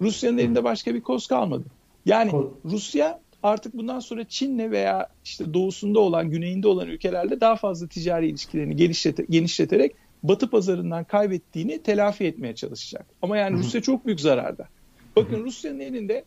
Rusya'nın 0.00 0.38
elinde 0.38 0.64
başka 0.64 0.94
bir 0.94 1.00
koz 1.00 1.26
kalmadı. 1.26 1.64
Yani 2.06 2.32
Rusya 2.64 3.20
artık 3.42 3.74
bundan 3.74 4.00
sonra 4.00 4.24
Çin'le 4.24 4.70
veya 4.70 5.08
işte 5.24 5.54
doğusunda 5.54 6.00
olan, 6.00 6.30
güneyinde 6.30 6.68
olan 6.68 6.88
ülkelerle 6.88 7.40
daha 7.40 7.56
fazla 7.56 7.86
ticari 7.86 8.28
ilişkilerini 8.28 8.76
genişlete, 8.76 9.26
genişleterek 9.30 9.92
Batı 10.22 10.50
pazarından 10.50 11.04
kaybettiğini 11.04 11.82
telafi 11.82 12.24
etmeye 12.24 12.54
çalışacak. 12.54 13.06
Ama 13.22 13.36
yani 13.36 13.58
Rusya 13.58 13.82
çok 13.82 14.06
büyük 14.06 14.20
zararda. 14.20 14.68
Bakın 15.16 15.44
Rusya'nın 15.44 15.80
elinde 15.80 16.24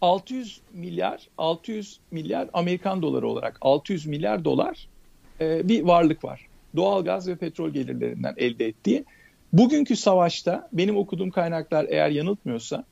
600 0.00 0.60
milyar 0.72 1.28
600 1.38 2.00
milyar 2.10 2.48
Amerikan 2.52 3.02
doları 3.02 3.28
olarak 3.28 3.58
600 3.60 4.06
milyar 4.06 4.44
dolar 4.44 4.88
e, 5.40 5.68
bir 5.68 5.82
varlık 5.82 6.24
var. 6.24 6.46
Doğal 6.76 7.04
gaz 7.04 7.28
ve 7.28 7.36
petrol 7.36 7.70
gelirlerinden 7.70 8.34
elde 8.36 8.66
ettiği. 8.66 9.04
Bugünkü 9.52 9.96
savaşta 9.96 10.68
benim 10.72 10.96
okuduğum 10.96 11.30
kaynaklar 11.30 11.86
eğer 11.88 12.10
yanıltmıyorsa 12.10 12.84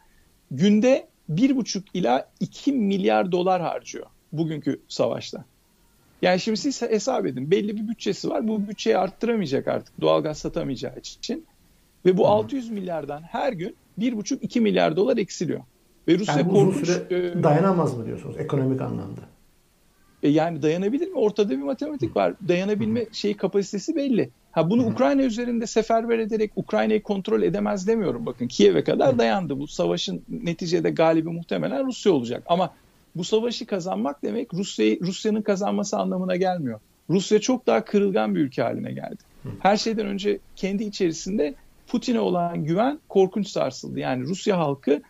günde 0.51 1.09
1,5 1.31 1.83
ila 1.95 2.29
2 2.41 2.73
milyar 2.73 3.33
dolar 3.33 3.63
harcıyor 3.63 4.07
bugünkü 4.33 4.81
savaşta. 4.89 5.45
Yani 6.23 6.41
şimdi 6.41 6.57
siz 6.57 6.83
hesap 6.83 7.27
edin. 7.27 7.51
Belli 7.51 7.77
bir 7.77 7.89
bütçesi 7.89 8.31
var. 8.31 8.49
Bu 8.49 8.69
bütçeyi 8.69 8.99
arttıramayacak 8.99 9.69
artık 9.69 10.01
doğalgaz 10.01 10.39
satamayacağı 10.39 10.99
için. 10.99 11.47
Ve 12.07 12.17
bu 12.17 12.23
hmm. 12.23 12.31
600 12.31 12.71
milyardan 12.71 13.23
her 13.23 13.53
gün 13.53 13.77
1,5-2 13.99 14.61
milyar 14.61 14.97
dolar 14.97 15.17
eksiliyor. 15.17 15.61
Ve 16.09 16.19
Rusya 16.19 16.37
yani 16.37 16.49
korkunç... 16.49 16.89
E, 16.89 17.43
dayanamaz 17.43 17.99
mı 17.99 18.07
diyorsunuz 18.07 18.37
ekonomik 18.39 18.81
anlamda? 18.81 19.21
E 20.23 20.29
yani 20.29 20.63
dayanabilir 20.63 21.09
mi? 21.09 21.19
Ortada 21.19 21.51
bir 21.51 21.63
matematik 21.63 22.17
var. 22.17 22.35
Dayanabilme 22.49 23.01
Hı. 23.01 23.15
şeyi 23.15 23.37
kapasitesi 23.37 23.97
belli. 23.97 24.31
Ha 24.57 24.71
bunu. 24.71 24.87
Ukrayna 24.87 25.23
üzerinde 25.23 25.67
seferber 25.67 26.19
ederek 26.19 26.51
Ukrayna'yı 26.57 27.03
kontrol 27.03 27.43
edemez 27.43 27.87
demiyorum. 27.87 28.27
Bakın 28.27 28.49
Kiev'e 28.49 28.85
kadar 28.85 29.19
dayandı. 29.19 29.59
Bu 29.59 29.67
savaşın 29.67 30.23
neticede 30.29 30.91
galibi 30.91 31.29
muhtemelen 31.29 31.87
Rusya 31.87 32.13
olacak. 32.13 32.43
Ama 32.47 32.75
bu 33.17 33.25
savaşı 33.25 33.67
kazanmak 33.67 34.23
demek 34.23 34.55
Rusya'yı 34.55 35.01
Rusya'nın 35.01 35.43
kazanması 35.43 35.99
anlamına 35.99 36.37
gelmiyor. 36.37 36.81
Rusya 37.11 37.41
çok 37.41 37.67
daha 37.67 37.85
kırılgan 37.85 38.35
bir 38.35 38.41
ülke 38.41 38.63
haline 38.63 38.93
geldi. 38.93 39.19
Her 39.61 39.77
şeyden 39.77 40.07
önce 40.07 40.39
kendi 40.57 40.85
içerisinde 40.85 41.55
Putin'e 41.87 42.21
olan 42.21 42.65
güven 42.65 42.99
korkunç 43.09 43.49
sarsıldı. 43.49 43.99
Yani 43.99 44.25
Rusya 44.25 44.59
halkı 44.59 45.03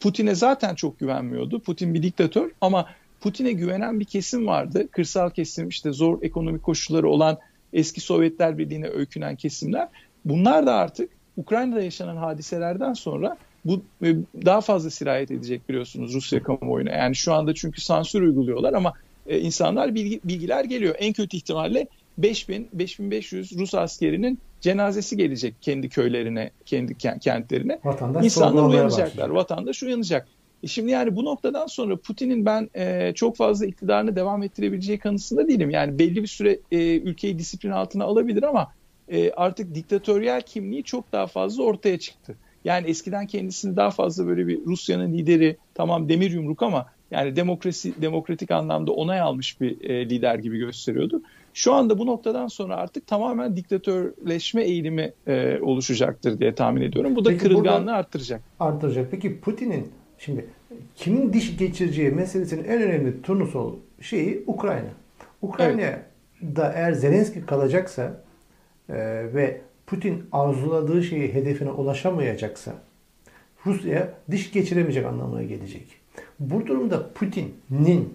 Putin'e 0.00 0.34
zaten 0.34 0.74
çok 0.74 0.98
güvenmiyordu. 0.98 1.60
Putin 1.60 1.94
bir 1.94 2.02
diktatör 2.02 2.50
ama 2.60 2.86
Putin'e 3.20 3.52
güvenen 3.52 4.00
bir 4.00 4.04
kesim 4.04 4.46
vardı. 4.46 4.88
Kırsal 4.90 5.30
kesim 5.30 5.68
işte 5.68 5.92
zor 5.92 6.22
ekonomik 6.22 6.62
koşulları 6.62 7.08
olan 7.08 7.38
eski 7.72 8.00
Sovyetler 8.00 8.58
Birliği'ne 8.58 8.88
öykünen 8.88 9.36
kesimler. 9.36 9.88
Bunlar 10.24 10.66
da 10.66 10.74
artık 10.74 11.10
Ukrayna'da 11.36 11.82
yaşanan 11.82 12.16
hadiselerden 12.16 12.92
sonra 12.92 13.36
bu 13.64 13.82
e, 14.04 14.16
daha 14.44 14.60
fazla 14.60 14.90
sirayet 14.90 15.30
edecek 15.30 15.68
biliyorsunuz 15.68 16.14
Rusya 16.14 16.42
kamuoyuna. 16.42 16.90
Yani 16.90 17.16
şu 17.16 17.32
anda 17.32 17.54
çünkü 17.54 17.80
sansür 17.80 18.22
uyguluyorlar 18.22 18.72
ama 18.72 18.92
e, 19.26 19.38
insanlar 19.38 19.94
bilgi, 19.94 20.20
bilgiler 20.24 20.64
geliyor. 20.64 20.94
En 20.98 21.12
kötü 21.12 21.36
ihtimalle 21.36 21.86
5000 22.18 22.68
5500 22.72 23.58
Rus 23.58 23.74
askerinin 23.74 24.38
cenazesi 24.60 25.16
gelecek 25.16 25.54
kendi 25.60 25.88
köylerine, 25.88 26.50
kendi 26.66 26.98
kentlerine. 26.98 27.78
Vatandaş 27.84 28.24
İnsanlar 28.24 28.62
uyanacaklar. 28.62 29.28
Vatandaş 29.28 29.82
uyanacak. 29.82 30.28
E 30.62 30.66
şimdi 30.66 30.90
yani 30.90 31.16
bu 31.16 31.24
noktadan 31.24 31.66
sonra 31.66 31.96
Putin'in 31.96 32.46
ben 32.46 32.70
e, 32.74 33.12
çok 33.14 33.36
fazla 33.36 33.66
iktidarını 33.66 34.16
devam 34.16 34.42
ettirebileceği 34.42 34.98
kanısında 34.98 35.48
değilim. 35.48 35.70
Yani 35.70 35.98
belli 35.98 36.22
bir 36.22 36.26
süre 36.26 36.58
e, 36.72 36.96
ülkeyi 36.96 37.38
disiplin 37.38 37.70
altına 37.70 38.04
alabilir 38.04 38.42
ama 38.42 38.72
e, 39.08 39.32
artık 39.32 39.74
diktatöryel 39.74 40.42
kimliği 40.42 40.84
çok 40.84 41.12
daha 41.12 41.26
fazla 41.26 41.62
ortaya 41.62 41.98
çıktı. 41.98 42.36
Yani 42.64 42.86
eskiden 42.86 43.26
kendisini 43.26 43.76
daha 43.76 43.90
fazla 43.90 44.26
böyle 44.26 44.46
bir 44.46 44.64
Rusya'nın 44.64 45.12
lideri 45.12 45.56
tamam 45.74 46.08
demir 46.08 46.30
yumruk 46.30 46.62
ama 46.62 46.86
yani 47.10 47.36
demokrasi 47.36 48.02
demokratik 48.02 48.50
anlamda 48.50 48.92
onay 48.92 49.20
almış 49.20 49.60
bir 49.60 49.90
e, 49.90 50.10
lider 50.10 50.34
gibi 50.34 50.58
gösteriyordu. 50.58 51.22
Şu 51.54 51.72
anda 51.72 51.98
bu 51.98 52.06
noktadan 52.06 52.46
sonra 52.46 52.76
artık 52.76 53.06
tamamen 53.06 53.56
diktatörleşme 53.56 54.62
eğilimi 54.62 55.12
e, 55.26 55.58
oluşacaktır 55.60 56.38
diye 56.38 56.54
tahmin 56.54 56.82
ediyorum. 56.82 57.16
Bu 57.16 57.24
da 57.24 57.28
Peki 57.28 57.42
kırılganlığı 57.42 57.92
arttıracak. 57.92 58.40
Arttıracak. 58.60 59.10
Peki 59.10 59.40
Putin'in 59.40 59.92
şimdi 60.24 60.46
kimin 60.94 61.32
diş 61.32 61.56
geçireceği 61.56 62.10
meselesinin 62.10 62.64
en 62.64 62.82
önemli 62.82 63.22
turnusol 63.22 63.76
şeyi 64.00 64.44
Ukrayna. 64.46 64.90
Ukrayna'da 65.42 66.66
evet. 66.66 66.72
eğer 66.74 66.92
Zelenski 66.92 67.46
kalacaksa 67.46 68.24
e, 68.88 68.94
ve 69.34 69.60
Putin 69.86 70.24
arzuladığı 70.32 71.02
şeyi 71.02 71.34
hedefine 71.34 71.70
ulaşamayacaksa 71.70 72.74
Rusya 73.66 74.14
diş 74.30 74.52
geçiremeyecek 74.52 75.06
anlamına 75.06 75.42
gelecek. 75.42 75.86
Bu 76.40 76.66
durumda 76.66 77.12
Putin'in 77.12 78.14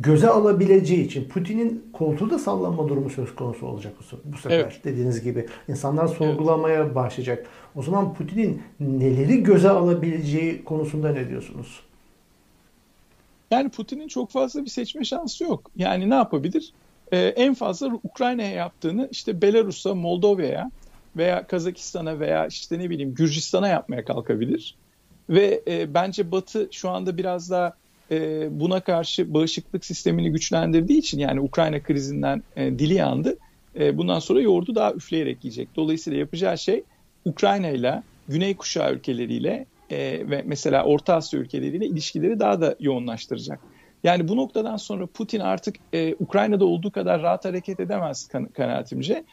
göze 0.00 0.28
alabileceği 0.28 1.06
için 1.06 1.28
Putin'in 1.28 1.84
koltuğu 1.92 2.30
da 2.30 2.38
sallanma 2.38 2.88
durumu 2.88 3.10
söz 3.10 3.34
konusu 3.34 3.66
olacak 3.66 3.92
bu 4.24 4.36
sefer. 4.36 4.58
Evet. 4.58 4.80
Dediğiniz 4.84 5.22
gibi 5.22 5.46
insanlar 5.68 6.06
sorgulamaya 6.06 6.82
evet. 6.84 6.94
başlayacak. 6.94 7.46
O 7.74 7.82
zaman 7.82 8.14
Putin'in 8.14 8.62
neleri 8.80 9.42
göze 9.42 9.70
alabileceği 9.70 10.64
konusunda 10.64 11.12
ne 11.12 11.28
diyorsunuz? 11.28 11.80
Yani 13.50 13.68
Putin'in 13.68 14.08
çok 14.08 14.30
fazla 14.30 14.64
bir 14.64 14.70
seçme 14.70 15.04
şansı 15.04 15.44
yok. 15.44 15.70
Yani 15.76 16.10
ne 16.10 16.14
yapabilir? 16.14 16.72
Ee, 17.12 17.18
en 17.18 17.54
fazla 17.54 17.86
Ukrayna'ya 17.86 18.50
yaptığını 18.50 19.08
işte 19.12 19.42
Belarus'a, 19.42 19.94
Moldova'ya 19.94 20.70
veya 21.16 21.46
Kazakistan'a 21.46 22.20
veya 22.20 22.46
işte 22.46 22.78
ne 22.78 22.90
bileyim 22.90 23.14
Gürcistan'a 23.14 23.68
yapmaya 23.68 24.04
kalkabilir. 24.04 24.76
Ve 25.30 25.62
e, 25.68 25.94
bence 25.94 26.30
Batı 26.30 26.68
şu 26.70 26.90
anda 26.90 27.16
biraz 27.16 27.50
daha 27.50 27.76
e, 28.10 28.48
buna 28.60 28.80
karşı 28.80 29.34
bağışıklık 29.34 29.84
sistemini 29.84 30.30
güçlendirdiği 30.32 30.98
için 30.98 31.18
yani 31.18 31.40
Ukrayna 31.40 31.82
krizinden 31.82 32.42
e, 32.56 32.78
dili 32.78 32.94
yandı. 32.94 33.36
E, 33.78 33.98
bundan 33.98 34.18
sonra 34.18 34.40
yoğurdu 34.40 34.74
daha 34.74 34.92
üfleyerek 34.92 35.44
yiyecek. 35.44 35.76
Dolayısıyla 35.76 36.18
yapacağı 36.18 36.58
şey 36.58 36.84
Ukrayna 37.24 37.68
ile 37.68 38.02
Güney 38.28 38.56
Kuşağı 38.56 38.92
ülkeleriyle 38.92 39.66
ve 39.90 40.42
mesela 40.46 40.84
Orta 40.84 41.14
Asya 41.14 41.40
ülkeleriyle 41.40 41.86
ilişkileri 41.86 42.40
daha 42.40 42.60
da 42.60 42.76
yoğunlaştıracak. 42.80 43.60
Yani 44.04 44.28
bu 44.28 44.36
noktadan 44.36 44.76
sonra 44.76 45.06
Putin 45.06 45.40
artık 45.40 45.76
e, 45.92 46.14
Ukrayna'da 46.14 46.64
olduğu 46.64 46.90
kadar 46.90 47.22
rahat 47.22 47.44
hareket 47.44 47.80
edemez 47.80 48.26
kan- 48.26 48.48
kanaatimce. 48.52 49.24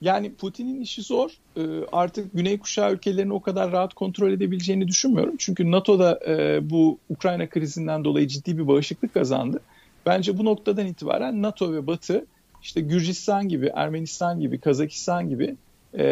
Yani 0.00 0.34
Putin'in 0.34 0.80
işi 0.80 1.02
zor. 1.02 1.30
E, 1.56 1.62
artık 1.92 2.32
Güney 2.34 2.58
Kuşağı 2.58 2.92
ülkelerini 2.92 3.32
o 3.32 3.40
kadar 3.40 3.72
rahat 3.72 3.94
kontrol 3.94 4.32
edebileceğini 4.32 4.88
düşünmüyorum. 4.88 5.34
Çünkü 5.38 5.70
NATO'da 5.70 6.20
e, 6.26 6.70
bu 6.70 6.98
Ukrayna 7.08 7.48
krizinden 7.48 8.04
dolayı 8.04 8.28
ciddi 8.28 8.58
bir 8.58 8.68
bağışıklık 8.68 9.14
kazandı. 9.14 9.60
Bence 10.06 10.38
bu 10.38 10.44
noktadan 10.44 10.86
itibaren 10.86 11.42
NATO 11.42 11.72
ve 11.72 11.86
Batı 11.86 12.26
işte 12.62 12.80
Gürcistan 12.80 13.48
gibi, 13.48 13.70
Ermenistan 13.74 14.40
gibi, 14.40 14.60
Kazakistan 14.60 15.28
gibi 15.28 15.56
e, 15.94 16.04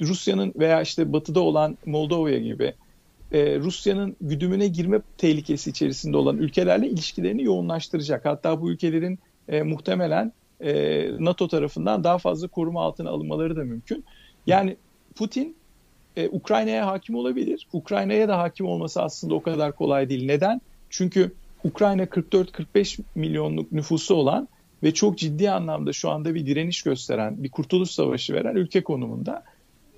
Rusya'nın 0.00 0.52
veya 0.56 0.82
işte 0.82 1.12
batıda 1.12 1.40
olan 1.40 1.78
Moldova 1.86 2.30
gibi 2.30 2.74
e, 3.32 3.58
Rusya'nın 3.58 4.16
güdümüne 4.20 4.68
girme 4.68 5.00
tehlikesi 5.18 5.70
içerisinde 5.70 6.16
olan 6.16 6.38
ülkelerle 6.38 6.88
ilişkilerini 6.88 7.42
yoğunlaştıracak. 7.42 8.24
Hatta 8.24 8.60
bu 8.60 8.70
ülkelerin 8.70 9.18
e, 9.48 9.62
muhtemelen 9.62 10.32
e, 10.64 11.10
NATO 11.18 11.48
tarafından 11.48 12.04
daha 12.04 12.18
fazla 12.18 12.48
koruma 12.48 12.82
altına 12.82 13.10
alınmaları 13.10 13.56
da 13.56 13.64
mümkün. 13.64 14.04
Yani 14.46 14.76
Putin 15.14 15.56
e, 16.16 16.28
Ukrayna'ya 16.28 16.86
hakim 16.86 17.14
olabilir. 17.14 17.66
Ukrayna'ya 17.72 18.28
da 18.28 18.38
hakim 18.38 18.66
olması 18.66 19.02
aslında 19.02 19.34
o 19.34 19.42
kadar 19.42 19.72
kolay 19.72 20.08
değil. 20.08 20.26
Neden? 20.26 20.60
Çünkü 20.90 21.32
Ukrayna 21.64 22.04
44-45 22.04 23.00
milyonluk 23.14 23.72
nüfusu 23.72 24.14
olan 24.14 24.48
ve 24.82 24.94
çok 24.94 25.18
ciddi 25.18 25.50
anlamda 25.50 25.92
şu 25.92 26.10
anda 26.10 26.34
bir 26.34 26.46
direniş 26.46 26.82
gösteren, 26.82 27.42
bir 27.42 27.48
kurtuluş 27.48 27.90
savaşı 27.90 28.32
veren 28.34 28.56
ülke 28.56 28.82
konumunda. 28.82 29.44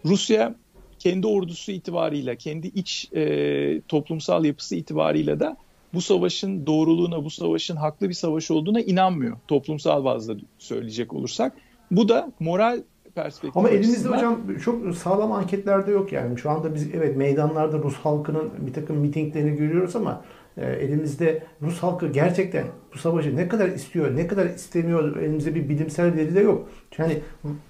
Rusya 0.04 0.54
kendi 0.98 1.26
ordusu 1.26 1.72
itibarıyla, 1.72 2.34
kendi 2.34 2.66
iç 2.66 3.08
e, 3.12 3.80
toplumsal 3.88 4.44
yapısı 4.44 4.76
itibarıyla 4.76 5.40
da 5.40 5.56
bu 5.96 6.00
savaşın 6.00 6.66
doğruluğuna, 6.66 7.24
bu 7.24 7.30
savaşın 7.30 7.76
haklı 7.76 8.08
bir 8.08 8.14
savaş 8.14 8.50
olduğuna 8.50 8.80
inanmıyor. 8.80 9.36
Toplumsal 9.48 10.04
bazda 10.04 10.34
söyleyecek 10.58 11.12
olursak. 11.12 11.52
Bu 11.90 12.08
da 12.08 12.32
moral 12.40 12.82
perspektif 13.14 13.56
Ama 13.56 13.68
elimizde 13.68 14.08
hocam 14.08 14.58
çok 14.64 14.94
sağlam 14.94 15.32
anketlerde 15.32 15.90
yok 15.90 16.12
yani. 16.12 16.38
Şu 16.38 16.50
anda 16.50 16.74
biz 16.74 16.94
evet 16.94 17.16
meydanlarda 17.16 17.78
Rus 17.78 17.96
halkının 17.96 18.50
bir 18.66 18.72
takım 18.72 18.96
mitinglerini 18.96 19.56
görüyoruz 19.56 19.96
ama 19.96 20.24
e, 20.56 20.66
elimizde 20.66 21.42
Rus 21.62 21.78
halkı 21.78 22.08
gerçekten 22.08 22.64
bu 22.94 22.98
savaşı 22.98 23.36
ne 23.36 23.48
kadar 23.48 23.68
istiyor, 23.68 24.16
ne 24.16 24.26
kadar 24.26 24.46
istemiyor 24.46 25.16
elimizde 25.16 25.54
bir 25.54 25.68
bilimsel 25.68 26.16
veri 26.16 26.34
de 26.34 26.40
yok. 26.40 26.68
Yani 26.98 27.18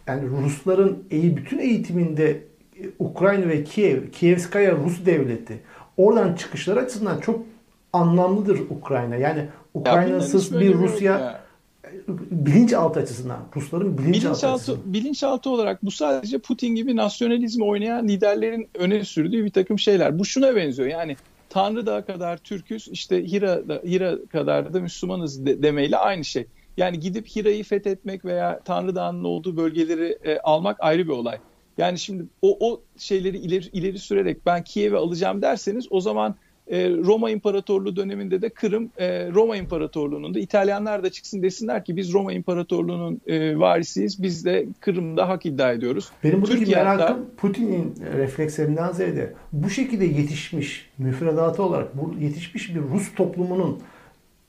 yani 0.07 0.23
Rusların 0.45 1.05
eği 1.11 1.37
bütün 1.37 1.59
eğitiminde 1.59 2.31
e, 2.31 2.85
Ukrayna 2.99 3.49
ve 3.49 3.65
Kiev, 3.65 4.11
Kievskaya 4.11 4.77
Rus 4.77 5.07
devleti 5.07 5.61
oradan 5.97 6.35
çıkışlar 6.35 6.77
açısından 6.77 7.21
çok 7.21 7.41
anlamlıdır 7.97 8.61
Ukrayna. 8.71 9.17
Yani 9.17 9.49
Ukrayna'sız 9.75 10.61
bir 10.61 10.75
Rusya 10.75 11.41
bilinçaltı 12.31 13.01
açısından, 13.01 13.39
Rusların 13.57 13.99
bilinçaltı, 13.99 14.13
bilinçaltı 14.13 14.49
açısından. 14.49 14.93
Bilinçaltı 14.93 15.51
olarak 15.51 15.85
bu 15.85 15.91
sadece 15.91 16.39
Putin 16.39 16.75
gibi 16.75 16.97
nasyonalizmi 16.97 17.65
oynayan 17.65 18.09
liderlerin 18.09 18.69
öne 18.75 19.05
sürdüğü 19.05 19.45
bir 19.45 19.51
takım 19.51 19.79
şeyler. 19.79 20.19
Bu 20.19 20.25
şuna 20.25 20.57
benziyor 20.57 20.89
yani 20.89 21.17
Tanrı 21.49 21.87
Dağı 21.87 22.07
kadar 22.07 22.37
Türküz, 22.37 22.89
işte 22.89 23.25
Hira, 23.25 23.63
Hira 23.85 24.17
kadar 24.33 24.75
da 24.75 24.81
Müslümanız 24.81 25.47
de, 25.47 25.63
demeyle 25.63 25.97
aynı 25.97 26.25
şey. 26.25 26.47
Yani 26.77 27.01
gidip 27.01 27.27
Hira'yı 27.27 27.65
fethetmek 27.65 28.25
veya 28.25 28.61
Tanrı 28.65 28.95
Dağı'nın 28.95 29.25
olduğu 29.25 29.57
bölgeleri 29.57 30.19
e, 30.25 30.39
almak 30.39 30.77
ayrı 30.81 31.05
bir 31.05 31.13
olay. 31.13 31.39
Yani 31.79 31.99
şimdi 31.99 32.25
o, 32.43 32.71
o 32.71 32.81
şeyleri 32.99 33.39
ileri, 33.39 33.67
ileri 33.73 33.99
sürerek 33.99 34.47
ben 34.47 34.65
Kiev'i 34.65 34.97
alacağım 34.97 35.43
derseniz 35.43 35.87
o 35.91 36.01
zaman 36.01 36.35
e, 36.69 36.91
Roma 36.91 37.31
İmparatorluğu 37.31 37.97
döneminde 37.97 38.43
de 38.43 38.49
Kırım 38.49 38.91
e, 38.99 39.31
Roma 39.31 39.57
İmparatorluğu'nun 39.57 40.35
da 40.35 40.39
İtalyanlar 40.39 41.03
da 41.03 41.11
çıksın 41.11 41.43
desinler 41.43 41.85
ki 41.85 41.97
biz 41.97 42.13
Roma 42.13 42.33
İmparatorluğu'nun 42.33 43.21
e, 43.27 43.59
varisiyiz. 43.59 44.23
Biz 44.23 44.45
de 44.45 44.67
Kırım'da 44.81 45.29
hak 45.29 45.47
iddia 45.47 45.73
ediyoruz. 45.73 46.11
Benim 46.25 46.43
buradaki 46.43 46.59
Türkiye 46.59 46.77
merakım 46.77 47.01
hatta, 47.01 47.19
Putin'in 47.37 47.95
reflekslerinden 48.17 48.93
ziyade 48.93 49.33
bu 49.53 49.71
şekilde 49.71 50.05
yetişmiş 50.05 50.91
müfredatı 50.99 51.63
olarak 51.63 51.97
bu 51.97 52.15
yetişmiş 52.21 52.75
bir 52.75 52.81
Rus 52.81 53.15
toplumunun 53.15 53.81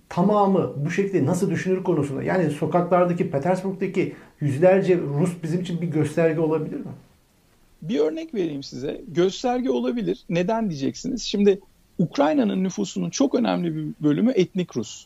tamamı 0.10 0.74
bu 0.86 0.92
şekilde 0.92 1.26
nasıl 1.26 1.52
düşünür 1.52 1.84
konusunda. 1.84 2.24
Yani 2.24 2.52
sokaklardaki 2.52 3.32
Petersburg'daki 3.32 4.16
yüzlerce 4.42 4.98
Rus 4.98 5.32
bizim 5.44 5.62
için 5.62 5.82
bir 5.82 5.88
gösterge 5.88 6.40
olabilir 6.40 6.78
mi? 6.78 6.92
Bir 7.82 8.00
örnek 8.00 8.34
vereyim 8.34 8.64
size. 8.64 9.02
Gösterge 9.08 9.70
olabilir. 9.70 10.26
Neden 10.30 10.70
diyeceksiniz? 10.70 11.22
Şimdi 11.22 11.60
Ukrayna'nın 12.00 12.64
nüfusunun 12.64 13.10
çok 13.10 13.36
önemli 13.36 13.76
bir 13.76 13.94
bölümü 14.04 14.32
etnik 14.32 14.78
Rus. 14.78 15.06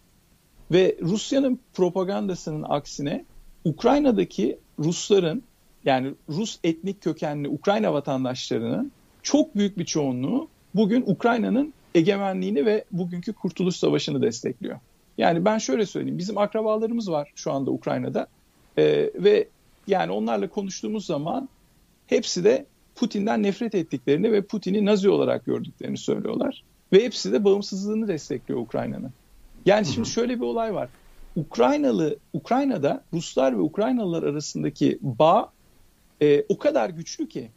Ve 0.72 0.98
Rusya'nın 1.02 1.60
propagandasının 1.74 2.66
aksine 2.70 3.26
Ukrayna'daki 3.66 4.60
Rusların 4.80 5.44
yani 5.86 6.14
Rus 6.30 6.60
etnik 6.64 7.02
kökenli 7.02 7.50
Ukrayna 7.50 7.94
vatandaşlarının 7.94 8.92
çok 9.24 9.56
büyük 9.56 9.78
bir 9.78 9.86
çoğunluğu 9.86 10.48
bugün 10.76 11.04
Ukrayna'nın 11.08 11.74
egemenliğini 11.96 12.66
ve 12.66 12.86
bugünkü 12.92 13.34
Kurtuluş 13.34 13.76
Savaşı'nı 13.76 14.22
destekliyor. 14.22 14.80
Yani 15.18 15.46
ben 15.46 15.58
şöyle 15.58 15.86
söyleyeyim 15.86 16.18
bizim 16.18 16.38
akrabalarımız 16.38 17.12
var 17.12 17.32
şu 17.36 17.52
anda 17.52 17.72
Ukrayna'da 17.72 18.28
ee, 18.78 19.12
ve 19.16 19.48
yani 19.88 20.12
onlarla 20.12 20.50
konuştuğumuz 20.50 21.06
zaman 21.06 21.50
hepsi 22.08 22.44
de 22.44 22.66
Putin'den 22.96 23.44
nefret 23.44 23.76
ettiklerini 23.76 24.32
ve 24.32 24.42
Putin'i 24.42 24.86
Nazi 24.86 25.10
olarak 25.10 25.46
gördüklerini 25.46 25.98
söylüyorlar. 25.98 26.64
Ve 26.94 27.04
hepsi 27.04 27.32
de 27.32 27.44
bağımsızlığını 27.44 28.08
destekliyor 28.08 28.60
Ukrayna'nın. 28.60 29.12
Yani 29.66 29.86
şimdi 29.86 30.10
şöyle 30.10 30.36
bir 30.36 30.46
olay 30.46 30.74
var. 30.74 30.90
Ukraynalı 31.36 32.18
Ukrayna'da 32.34 33.04
Ruslar 33.14 33.58
ve 33.58 33.62
Ukraynalılar 33.62 34.24
arasındaki 34.24 35.00
bağ 35.02 35.52
e, 36.22 36.44
o 36.50 36.58
kadar 36.58 36.90
güçlü 36.90 37.30
ki. 37.30 37.50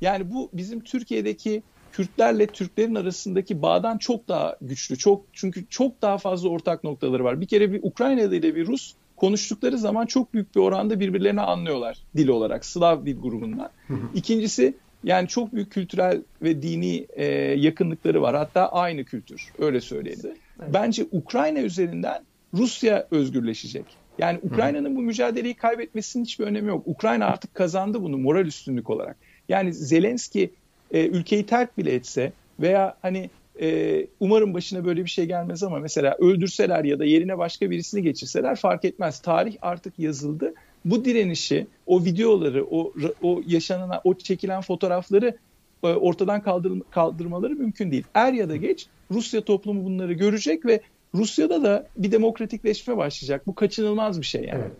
Yani 0.00 0.30
bu 0.30 0.50
bizim 0.52 0.80
Türkiye'deki 0.80 1.62
Kürtlerle 1.92 2.46
Türklerin 2.46 2.94
arasındaki 2.94 3.62
bağdan 3.62 3.98
çok 3.98 4.28
daha 4.28 4.56
güçlü. 4.62 4.98
Çok 4.98 5.24
çünkü 5.32 5.66
çok 5.68 6.02
daha 6.02 6.18
fazla 6.18 6.48
ortak 6.48 6.84
noktaları 6.84 7.24
var. 7.24 7.40
Bir 7.40 7.46
kere 7.46 7.72
bir 7.72 7.80
Ukraynalı 7.82 8.36
ile 8.36 8.54
bir 8.54 8.66
Rus 8.66 8.94
konuştukları 9.16 9.78
zaman 9.78 10.06
çok 10.06 10.34
büyük 10.34 10.54
bir 10.54 10.60
oranda 10.60 11.00
birbirlerini 11.00 11.40
anlıyorlar 11.40 11.98
dil 12.16 12.28
olarak 12.28 12.64
Slav 12.64 13.06
dil 13.06 13.20
grubundan. 13.20 13.70
İkincisi 14.14 14.74
yani 15.04 15.28
çok 15.28 15.52
büyük 15.52 15.72
kültürel 15.72 16.22
ve 16.42 16.62
dini 16.62 17.06
e, 17.12 17.24
yakınlıkları 17.58 18.22
var. 18.22 18.36
Hatta 18.36 18.68
aynı 18.68 19.04
kültür. 19.04 19.52
Öyle 19.58 19.80
söyleyelim. 19.80 20.30
Evet. 20.60 20.74
Bence 20.74 21.06
Ukrayna 21.12 21.60
üzerinden 21.60 22.22
Rusya 22.54 23.06
özgürleşecek. 23.10 23.84
Yani 24.18 24.38
Ukrayna'nın 24.42 24.96
bu 24.96 25.02
mücadeleyi 25.02 25.54
kaybetmesinin 25.54 26.24
hiçbir 26.24 26.44
önemi 26.44 26.68
yok. 26.68 26.82
Ukrayna 26.86 27.26
artık 27.26 27.54
kazandı 27.54 28.02
bunu 28.02 28.18
moral 28.18 28.46
üstünlük 28.46 28.90
olarak. 28.90 29.16
Yani 29.48 29.74
Zelenski 29.74 30.50
e, 30.90 31.06
ülkeyi 31.06 31.46
terk 31.46 31.78
bile 31.78 31.94
etse 31.94 32.32
veya 32.60 32.96
hani 33.02 33.30
e, 33.60 34.06
umarım 34.20 34.54
başına 34.54 34.84
böyle 34.84 35.04
bir 35.04 35.10
şey 35.10 35.26
gelmez 35.26 35.62
ama 35.62 35.78
mesela 35.78 36.16
öldürseler 36.18 36.84
ya 36.84 36.98
da 36.98 37.04
yerine 37.04 37.38
başka 37.38 37.70
birisini 37.70 38.02
geçirseler 38.02 38.56
fark 38.56 38.84
etmez. 38.84 39.20
Tarih 39.20 39.56
artık 39.62 39.98
yazıldı 39.98 40.54
bu 40.84 41.04
direnişi, 41.04 41.66
o 41.86 42.04
videoları, 42.04 42.64
o 42.70 42.92
o 43.22 43.42
yaşanan, 43.46 44.00
o 44.04 44.14
çekilen 44.14 44.60
fotoğrafları 44.60 45.36
e, 45.84 45.86
ortadan 45.86 46.42
kaldır, 46.42 46.82
kaldırmaları 46.90 47.54
mümkün 47.54 47.90
değil. 47.90 48.04
Er 48.14 48.32
ya 48.32 48.48
da 48.48 48.56
geç 48.56 48.86
Rusya 49.10 49.44
toplumu 49.44 49.84
bunları 49.84 50.12
görecek 50.12 50.66
ve 50.66 50.80
Rusya'da 51.14 51.62
da 51.62 51.88
bir 51.96 52.12
demokratikleşme 52.12 52.96
başlayacak. 52.96 53.46
Bu 53.46 53.54
kaçınılmaz 53.54 54.20
bir 54.20 54.26
şey 54.26 54.44
yani. 54.44 54.60
Evet. 54.62 54.72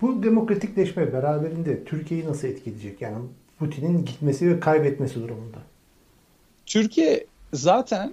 Bu 0.00 0.22
demokratikleşme 0.22 1.12
beraberinde 1.12 1.84
Türkiye'yi 1.84 2.26
nasıl 2.26 2.48
etkileyecek? 2.48 3.00
Yani 3.00 3.16
Putin'in 3.58 4.04
gitmesi 4.04 4.50
ve 4.50 4.60
kaybetmesi 4.60 5.14
durumunda. 5.14 5.58
Türkiye 6.66 7.26
zaten 7.52 8.12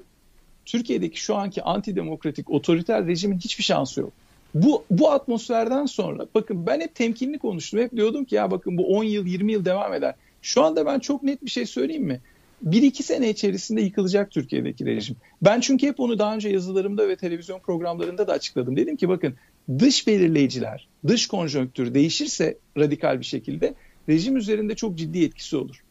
Türkiye'deki 0.66 1.22
şu 1.22 1.36
anki 1.36 1.64
antidemokratik 1.64 2.50
otoriter 2.50 3.08
rejimin 3.08 3.38
hiçbir 3.38 3.64
şansı 3.64 4.02
yok. 4.02 4.14
Bu, 4.54 4.84
bu 4.89 5.12
atmosferden 5.12 5.86
sonra 5.86 6.28
bakın 6.36 6.66
ben 6.66 6.80
hep 6.80 6.96
temkinli 6.96 7.39
konuştum. 7.39 7.80
Hep 7.80 7.92
diyordum 7.92 8.26
ki 8.26 8.36
ya 8.36 8.52
bakın 8.52 8.78
bu 8.78 8.98
10 8.98 9.04
yıl 9.04 9.26
20 9.26 9.52
yıl 9.52 9.66
devam 9.66 9.94
eder. 9.94 10.16
Şu 10.42 10.63
anda 10.63 10.86
ben 10.86 11.00
çok 11.00 11.24
net 11.24 11.46
bir 11.46 11.50
şey 11.50 11.66
söyleyeyim 11.66 12.04
mi? 12.04 12.22
1-2 12.66 13.04
sene 13.04 13.30
içerisinde 13.30 13.82
yıkılacak 13.82 14.32
Türkiye'deki 14.32 14.86
rejim. 14.86 15.16
Ben 15.42 15.60
çünkü 15.60 15.88
hep 15.88 16.00
onu 16.00 16.20
daha 16.20 16.36
önce 16.36 16.50
yazılarımda 16.50 17.10
ve 17.10 17.16
televizyon 17.16 17.60
programlarında 17.60 18.28
da 18.28 18.34
açıkladım. 18.34 18.78
Dedim 18.78 18.96
ki 18.96 19.10
bakın 19.10 19.36
dış 19.80 20.08
belirleyiciler, 20.08 20.88
dış 21.08 21.28
konjonktür 21.28 21.94
değişirse 21.94 22.58
radikal 22.78 23.20
bir 23.20 23.26
şekilde 23.26 23.74
rejim 24.10 24.38
üzerinde 24.38 24.76
çok 24.76 24.98
ciddi 24.98 25.24
etkisi 25.24 25.58
olur. 25.58 25.84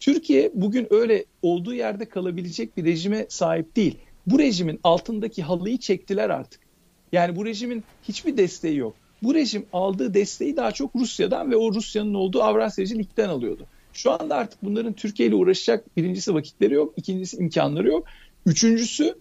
Türkiye 0.00 0.50
bugün 0.54 0.86
öyle 0.90 1.24
olduğu 1.42 1.74
yerde 1.74 2.04
kalabilecek 2.04 2.76
bir 2.76 2.84
rejime 2.84 3.26
sahip 3.28 3.76
değil. 3.76 3.98
Bu 4.26 4.38
rejimin 4.38 4.80
altındaki 4.84 5.42
halıyı 5.42 5.78
çektiler 5.78 6.30
artık. 6.30 6.65
Yani 7.12 7.36
bu 7.36 7.46
rejimin 7.46 7.84
hiçbir 8.08 8.36
desteği 8.36 8.76
yok. 8.76 8.94
Bu 9.22 9.34
rejim 9.34 9.66
aldığı 9.72 10.14
desteği 10.14 10.56
daha 10.56 10.72
çok 10.72 10.96
Rusya'dan 10.96 11.50
ve 11.50 11.56
o 11.56 11.74
Rusya'nın 11.74 12.14
olduğu 12.14 12.42
Avrasyacı 12.42 12.98
Lig'den 12.98 13.28
alıyordu. 13.28 13.66
Şu 13.92 14.10
anda 14.12 14.36
artık 14.36 14.64
bunların 14.64 14.92
Türkiye 14.92 15.28
ile 15.28 15.34
uğraşacak 15.34 15.96
birincisi 15.96 16.34
vakitleri 16.34 16.74
yok, 16.74 16.94
ikincisi 16.96 17.36
imkanları 17.36 17.88
yok. 17.88 18.06
Üçüncüsü 18.46 19.14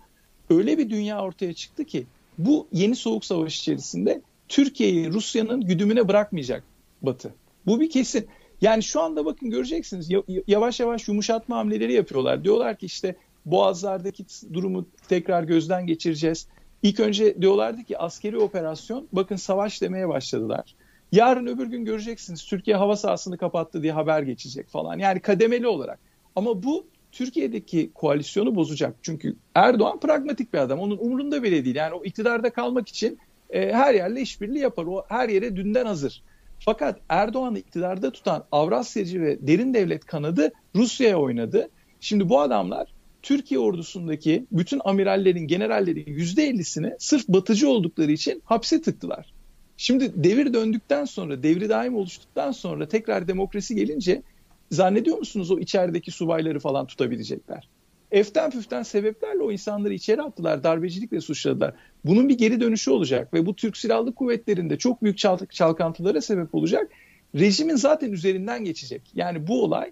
öyle 0.50 0.78
bir 0.78 0.90
dünya 0.90 1.22
ortaya 1.22 1.54
çıktı 1.54 1.86
ki 1.86 2.06
bu 2.38 2.68
yeni 2.72 2.96
soğuk 2.96 3.26
savaş 3.26 3.60
içerisinde 3.60 4.22
Türkiye'yi 4.48 5.14
Rusya'nın 5.14 5.62
güdümüne 5.62 6.08
bırakmayacak 6.08 6.64
Batı. 7.02 7.34
Bu 7.66 7.80
bir 7.80 7.90
kesin. 7.90 8.28
Yani 8.62 8.84
şu 8.84 9.02
anda 9.02 9.26
bakın 9.26 9.50
göreceksiniz 9.50 10.10
yavaş 10.48 10.80
yavaş 10.80 11.08
yumuşatma 11.08 11.58
hamleleri 11.58 11.94
yapıyorlar. 11.94 12.44
Diyorlar 12.44 12.78
ki 12.78 12.86
işte 12.86 13.16
boğazlardaki 13.46 14.26
durumu 14.54 14.86
tekrar 15.08 15.44
gözden 15.44 15.88
geçireceğiz. 15.88 16.48
İlk 16.86 17.00
önce 17.00 17.42
diyorlardı 17.42 17.84
ki 17.84 17.98
askeri 17.98 18.38
operasyon 18.38 19.08
bakın 19.12 19.36
savaş 19.36 19.82
demeye 19.82 20.10
başladılar. 20.10 20.76
Yarın 21.12 21.48
öbür 21.48 21.68
gün 21.68 21.86
göreceksiniz 21.86 22.46
Türkiye 22.46 22.78
hava 22.78 22.96
sahasını 22.96 23.38
kapattı 23.38 23.84
diye 23.84 23.92
haber 23.92 24.22
geçecek 24.22 24.68
falan. 24.68 25.00
Yani 25.00 25.20
kademeli 25.20 25.68
olarak. 25.68 26.00
Ama 26.36 26.64
bu 26.64 26.88
Türkiye'deki 27.12 27.92
koalisyonu 27.94 28.56
bozacak. 28.56 28.96
Çünkü 29.02 29.36
Erdoğan 29.56 30.00
pragmatik 30.00 30.54
bir 30.54 30.58
adam. 30.58 30.80
Onun 30.80 30.98
umurunda 30.98 31.44
bile 31.44 31.66
değil. 31.66 31.76
Yani 31.76 31.94
o 31.94 32.04
iktidarda 32.04 32.50
kalmak 32.50 32.90
için 32.90 33.20
e, 33.50 33.74
her 33.74 33.94
yerle 33.94 34.22
işbirliği 34.22 34.60
yapar. 34.60 34.86
O 34.86 35.06
her 35.10 35.30
yere 35.30 35.56
dünden 35.56 35.86
hazır. 35.86 36.24
Fakat 36.60 37.00
Erdoğan'ı 37.10 37.60
iktidarda 37.60 38.12
tutan 38.12 38.46
Avrasyacı 38.52 39.22
ve 39.22 39.48
derin 39.48 39.74
devlet 39.74 40.06
kanadı 40.06 40.52
Rusya'ya 40.76 41.18
oynadı. 41.18 41.70
Şimdi 42.00 42.30
bu 42.30 42.42
adamlar 42.42 42.95
Türkiye 43.26 43.60
ordusundaki 43.60 44.46
bütün 44.52 44.82
amirallerin, 44.86 45.48
generallerin 45.48 46.06
%50'sini 46.06 46.96
sırf 47.00 47.28
batıcı 47.28 47.70
oldukları 47.70 48.12
için 48.12 48.42
hapse 48.46 48.82
tıktılar. 48.82 49.34
Şimdi 49.78 50.24
devir 50.24 50.54
döndükten 50.54 51.06
sonra, 51.06 51.44
devri 51.44 51.70
daim 51.70 51.96
oluştuktan 51.96 52.52
sonra 52.52 52.88
tekrar 52.88 53.28
demokrasi 53.28 53.76
gelince 53.76 54.22
zannediyor 54.72 55.18
musunuz 55.18 55.52
o 55.52 55.60
içerideki 55.60 56.12
subayları 56.12 56.60
falan 56.60 56.86
tutabilecekler? 56.86 57.70
Eften 58.12 58.52
püften 58.52 58.84
sebeplerle 58.84 59.44
o 59.44 59.52
insanları 59.52 59.94
içeri 59.94 60.22
attılar, 60.22 60.64
darbecilikle 60.64 61.22
suçladılar. 61.22 61.74
Bunun 62.04 62.30
bir 62.30 62.38
geri 62.38 62.60
dönüşü 62.60 62.92
olacak 62.92 63.34
ve 63.34 63.46
bu 63.46 63.56
Türk 63.56 63.78
Silahlı 63.78 64.16
Kuvvetleri'nde 64.16 64.78
çok 64.78 65.04
büyük 65.04 65.18
çalkantılara 65.52 66.22
sebep 66.22 66.56
olacak. 66.56 66.92
Rejimin 67.36 67.76
zaten 67.76 68.12
üzerinden 68.12 68.66
geçecek. 68.66 69.02
Yani 69.16 69.48
bu 69.48 69.64
olay 69.64 69.92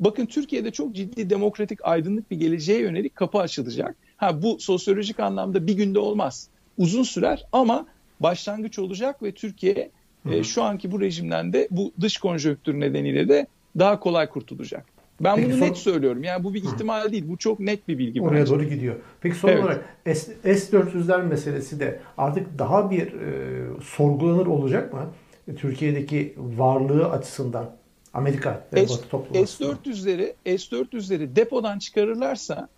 bakın 0.00 0.26
Türkiye'de 0.26 0.70
çok 0.70 0.94
ciddi 0.94 1.30
demokratik 1.30 1.78
aydınlık 1.82 2.30
bir 2.30 2.36
geleceğe 2.36 2.80
yönelik 2.80 3.16
kapı 3.16 3.38
açılacak. 3.38 3.96
Ha 4.16 4.42
bu 4.42 4.60
sosyolojik 4.60 5.20
anlamda 5.20 5.66
bir 5.66 5.74
günde 5.74 5.98
olmaz. 5.98 6.48
Uzun 6.78 7.02
sürer 7.02 7.46
ama 7.52 7.86
başlangıç 8.20 8.78
olacak 8.78 9.22
ve 9.22 9.32
Türkiye 9.32 9.90
e, 10.30 10.44
şu 10.44 10.62
anki 10.62 10.92
bu 10.92 11.00
rejimden 11.00 11.52
de 11.52 11.68
bu 11.70 11.92
dış 12.00 12.18
konjonktür 12.18 12.80
nedeniyle 12.80 13.28
de 13.28 13.46
daha 13.78 14.00
kolay 14.00 14.28
kurtulacak. 14.28 14.94
Ben 15.20 15.36
Peki 15.36 15.48
bunu 15.48 15.58
son... 15.58 15.66
net 15.66 15.76
söylüyorum. 15.76 16.24
Yani 16.24 16.44
bu 16.44 16.54
bir 16.54 16.62
ihtimal 16.62 17.04
Hı. 17.04 17.12
değil. 17.12 17.24
Bu 17.28 17.36
çok 17.36 17.60
net 17.60 17.88
bir 17.88 17.98
bilgi. 17.98 18.22
Oraya 18.22 18.40
bence. 18.40 18.52
doğru 18.52 18.64
gidiyor. 18.64 18.94
Peki 19.20 19.36
son 19.36 19.48
evet. 19.48 19.64
olarak 19.64 19.84
S-400'ler 20.04 21.26
meselesi 21.26 21.80
de 21.80 22.00
artık 22.18 22.58
daha 22.58 22.90
bir 22.90 23.06
e, 23.06 23.82
sorgulanır 23.82 24.46
olacak 24.46 24.92
mı? 24.92 25.10
Türkiye'deki 25.56 26.34
varlığı 26.36 27.10
açısından 27.10 27.76
Amerika 28.14 28.66
ve 28.74 28.86
S, 28.86 28.94
Batı 29.12 29.46
S-400'leri 29.46 30.34
S-400'leri 30.46 31.36
depodan 31.36 31.78
çıkarırlarsa 31.78 32.68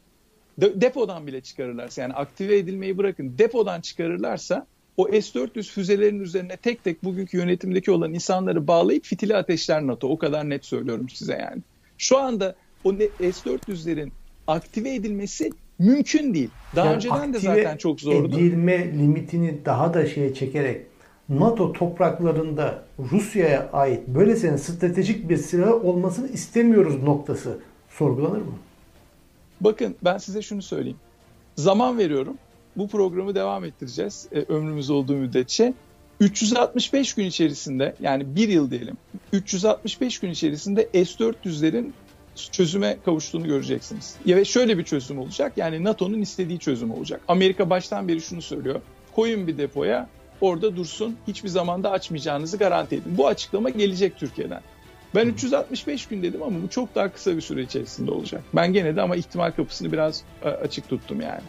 de, 0.59 0.81
depodan 0.81 1.27
bile 1.27 1.41
çıkarırlarsa 1.41 2.03
yani 2.03 2.13
aktive 2.13 2.59
edilmeyi 2.59 2.99
bırakın 2.99 3.35
depodan 3.39 3.81
çıkarırlarsa 3.81 4.67
o 4.97 5.09
S-400 5.09 5.63
füzelerin 5.63 6.21
üzerine 6.21 6.57
tek 6.57 6.85
tek 6.85 7.05
bugünkü 7.05 7.37
yönetimdeki 7.37 7.91
olan 7.91 8.15
insanları 8.15 8.67
bağlayıp 8.67 9.05
fitili 9.05 9.37
ateşler 9.37 9.87
NATO. 9.87 10.09
O 10.09 10.19
kadar 10.19 10.51
net 10.51 10.65
söylüyorum 10.65 11.09
size 11.09 11.33
yani. 11.33 11.63
Şu 11.99 12.19
anda 12.19 12.55
o 12.85 12.93
S-400'lerin 12.93 14.11
aktive 14.47 14.95
edilmesi 14.95 15.51
mümkün 15.79 16.35
değil. 16.35 16.51
Daha 16.77 16.87
yani 16.87 16.97
önceden 16.97 17.35
de 17.35 17.39
zaten 17.39 17.77
çok 17.77 18.01
zordu. 18.01 18.39
edilme 18.39 18.93
limitini 18.93 19.65
daha 19.65 19.95
da 19.95 20.07
şeye 20.07 20.35
çekerek 20.35 20.87
NATO 21.29 21.73
topraklarında 21.73 22.85
Rusya'ya 23.13 23.71
ait 23.73 24.09
böylesine 24.09 24.59
stratejik 24.59 25.29
bir 25.29 25.37
silah 25.37 25.85
olmasını 25.85 26.29
istemiyoruz 26.29 27.03
noktası 27.03 27.59
sorgulanır 27.91 28.39
mı? 28.39 28.53
Bakın 29.61 29.97
ben 30.05 30.19
size 30.19 30.43
şunu 30.43 30.63
söyleyeyim. 30.63 30.99
Zaman 31.57 31.99
veriyorum. 31.99 32.39
Bu 32.77 32.89
programı 32.89 33.35
devam 33.35 33.65
ettireceğiz 33.65 34.29
e, 34.33 34.39
ömrümüz 34.41 34.91
olduğu 34.91 35.17
müddetçe. 35.17 35.75
365 36.21 37.15
gün 37.15 37.25
içerisinde 37.25 37.95
yani 38.01 38.37
bir 38.37 38.49
yıl 38.49 38.71
diyelim 38.71 38.97
365 39.33 40.19
gün 40.19 40.31
içerisinde 40.31 40.89
S-400'lerin 40.93 41.93
çözüme 42.53 42.97
kavuştuğunu 43.05 43.47
göreceksiniz. 43.47 44.17
Ya 44.25 44.37
ve 44.37 44.45
şöyle 44.45 44.79
bir 44.79 44.85
çözüm 44.85 45.19
olacak 45.19 45.53
yani 45.57 45.85
NATO'nun 45.85 46.21
istediği 46.21 46.59
çözüm 46.59 46.91
olacak. 46.91 47.21
Amerika 47.29 47.71
baştan 47.71 48.09
beri 48.09 48.21
şunu 48.21 48.43
söylüyor. 48.43 48.81
Koyun 49.15 49.47
bir 49.47 49.59
depoya 49.59 50.09
orada 50.41 50.77
dursun 50.77 51.17
hiçbir 51.27 51.49
zamanda 51.49 51.91
açmayacağınızı 51.91 52.57
garanti 52.57 52.95
edin. 52.95 53.19
Bu 53.19 53.29
açıklama 53.29 53.71
gelecek 53.71 54.17
Türkiye'den. 54.17 54.61
Ben 55.15 55.27
365 55.27 56.07
gün 56.07 56.23
dedim 56.23 56.43
ama 56.43 56.63
bu 56.63 56.69
çok 56.69 56.95
daha 56.95 57.13
kısa 57.13 57.37
bir 57.37 57.41
süre 57.41 57.63
içerisinde 57.63 58.11
olacak. 58.11 58.43
Ben 58.55 58.73
gene 58.73 58.97
de 58.97 59.03
ama 59.03 59.17
ihtimal 59.17 59.51
kapısını 59.51 59.93
biraz 59.93 60.23
e, 60.45 60.49
açık 60.49 60.89
tuttum 60.89 61.21
yani. 61.21 61.41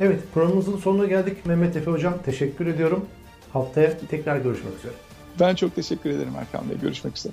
Evet 0.00 0.20
programımızın 0.34 0.76
sonuna 0.76 1.06
geldik. 1.06 1.46
Mehmet 1.46 1.76
Efe 1.76 1.90
Hocam 1.90 2.14
teşekkür 2.24 2.66
ediyorum. 2.66 3.06
Haftaya 3.52 3.98
tekrar 4.10 4.36
görüşmek 4.36 4.78
üzere. 4.78 4.92
Ben 5.40 5.54
çok 5.54 5.74
teşekkür 5.74 6.10
ederim 6.10 6.32
Erkan 6.38 6.70
Bey. 6.70 6.76
Görüşmek 6.78 7.16
üzere. 7.16 7.32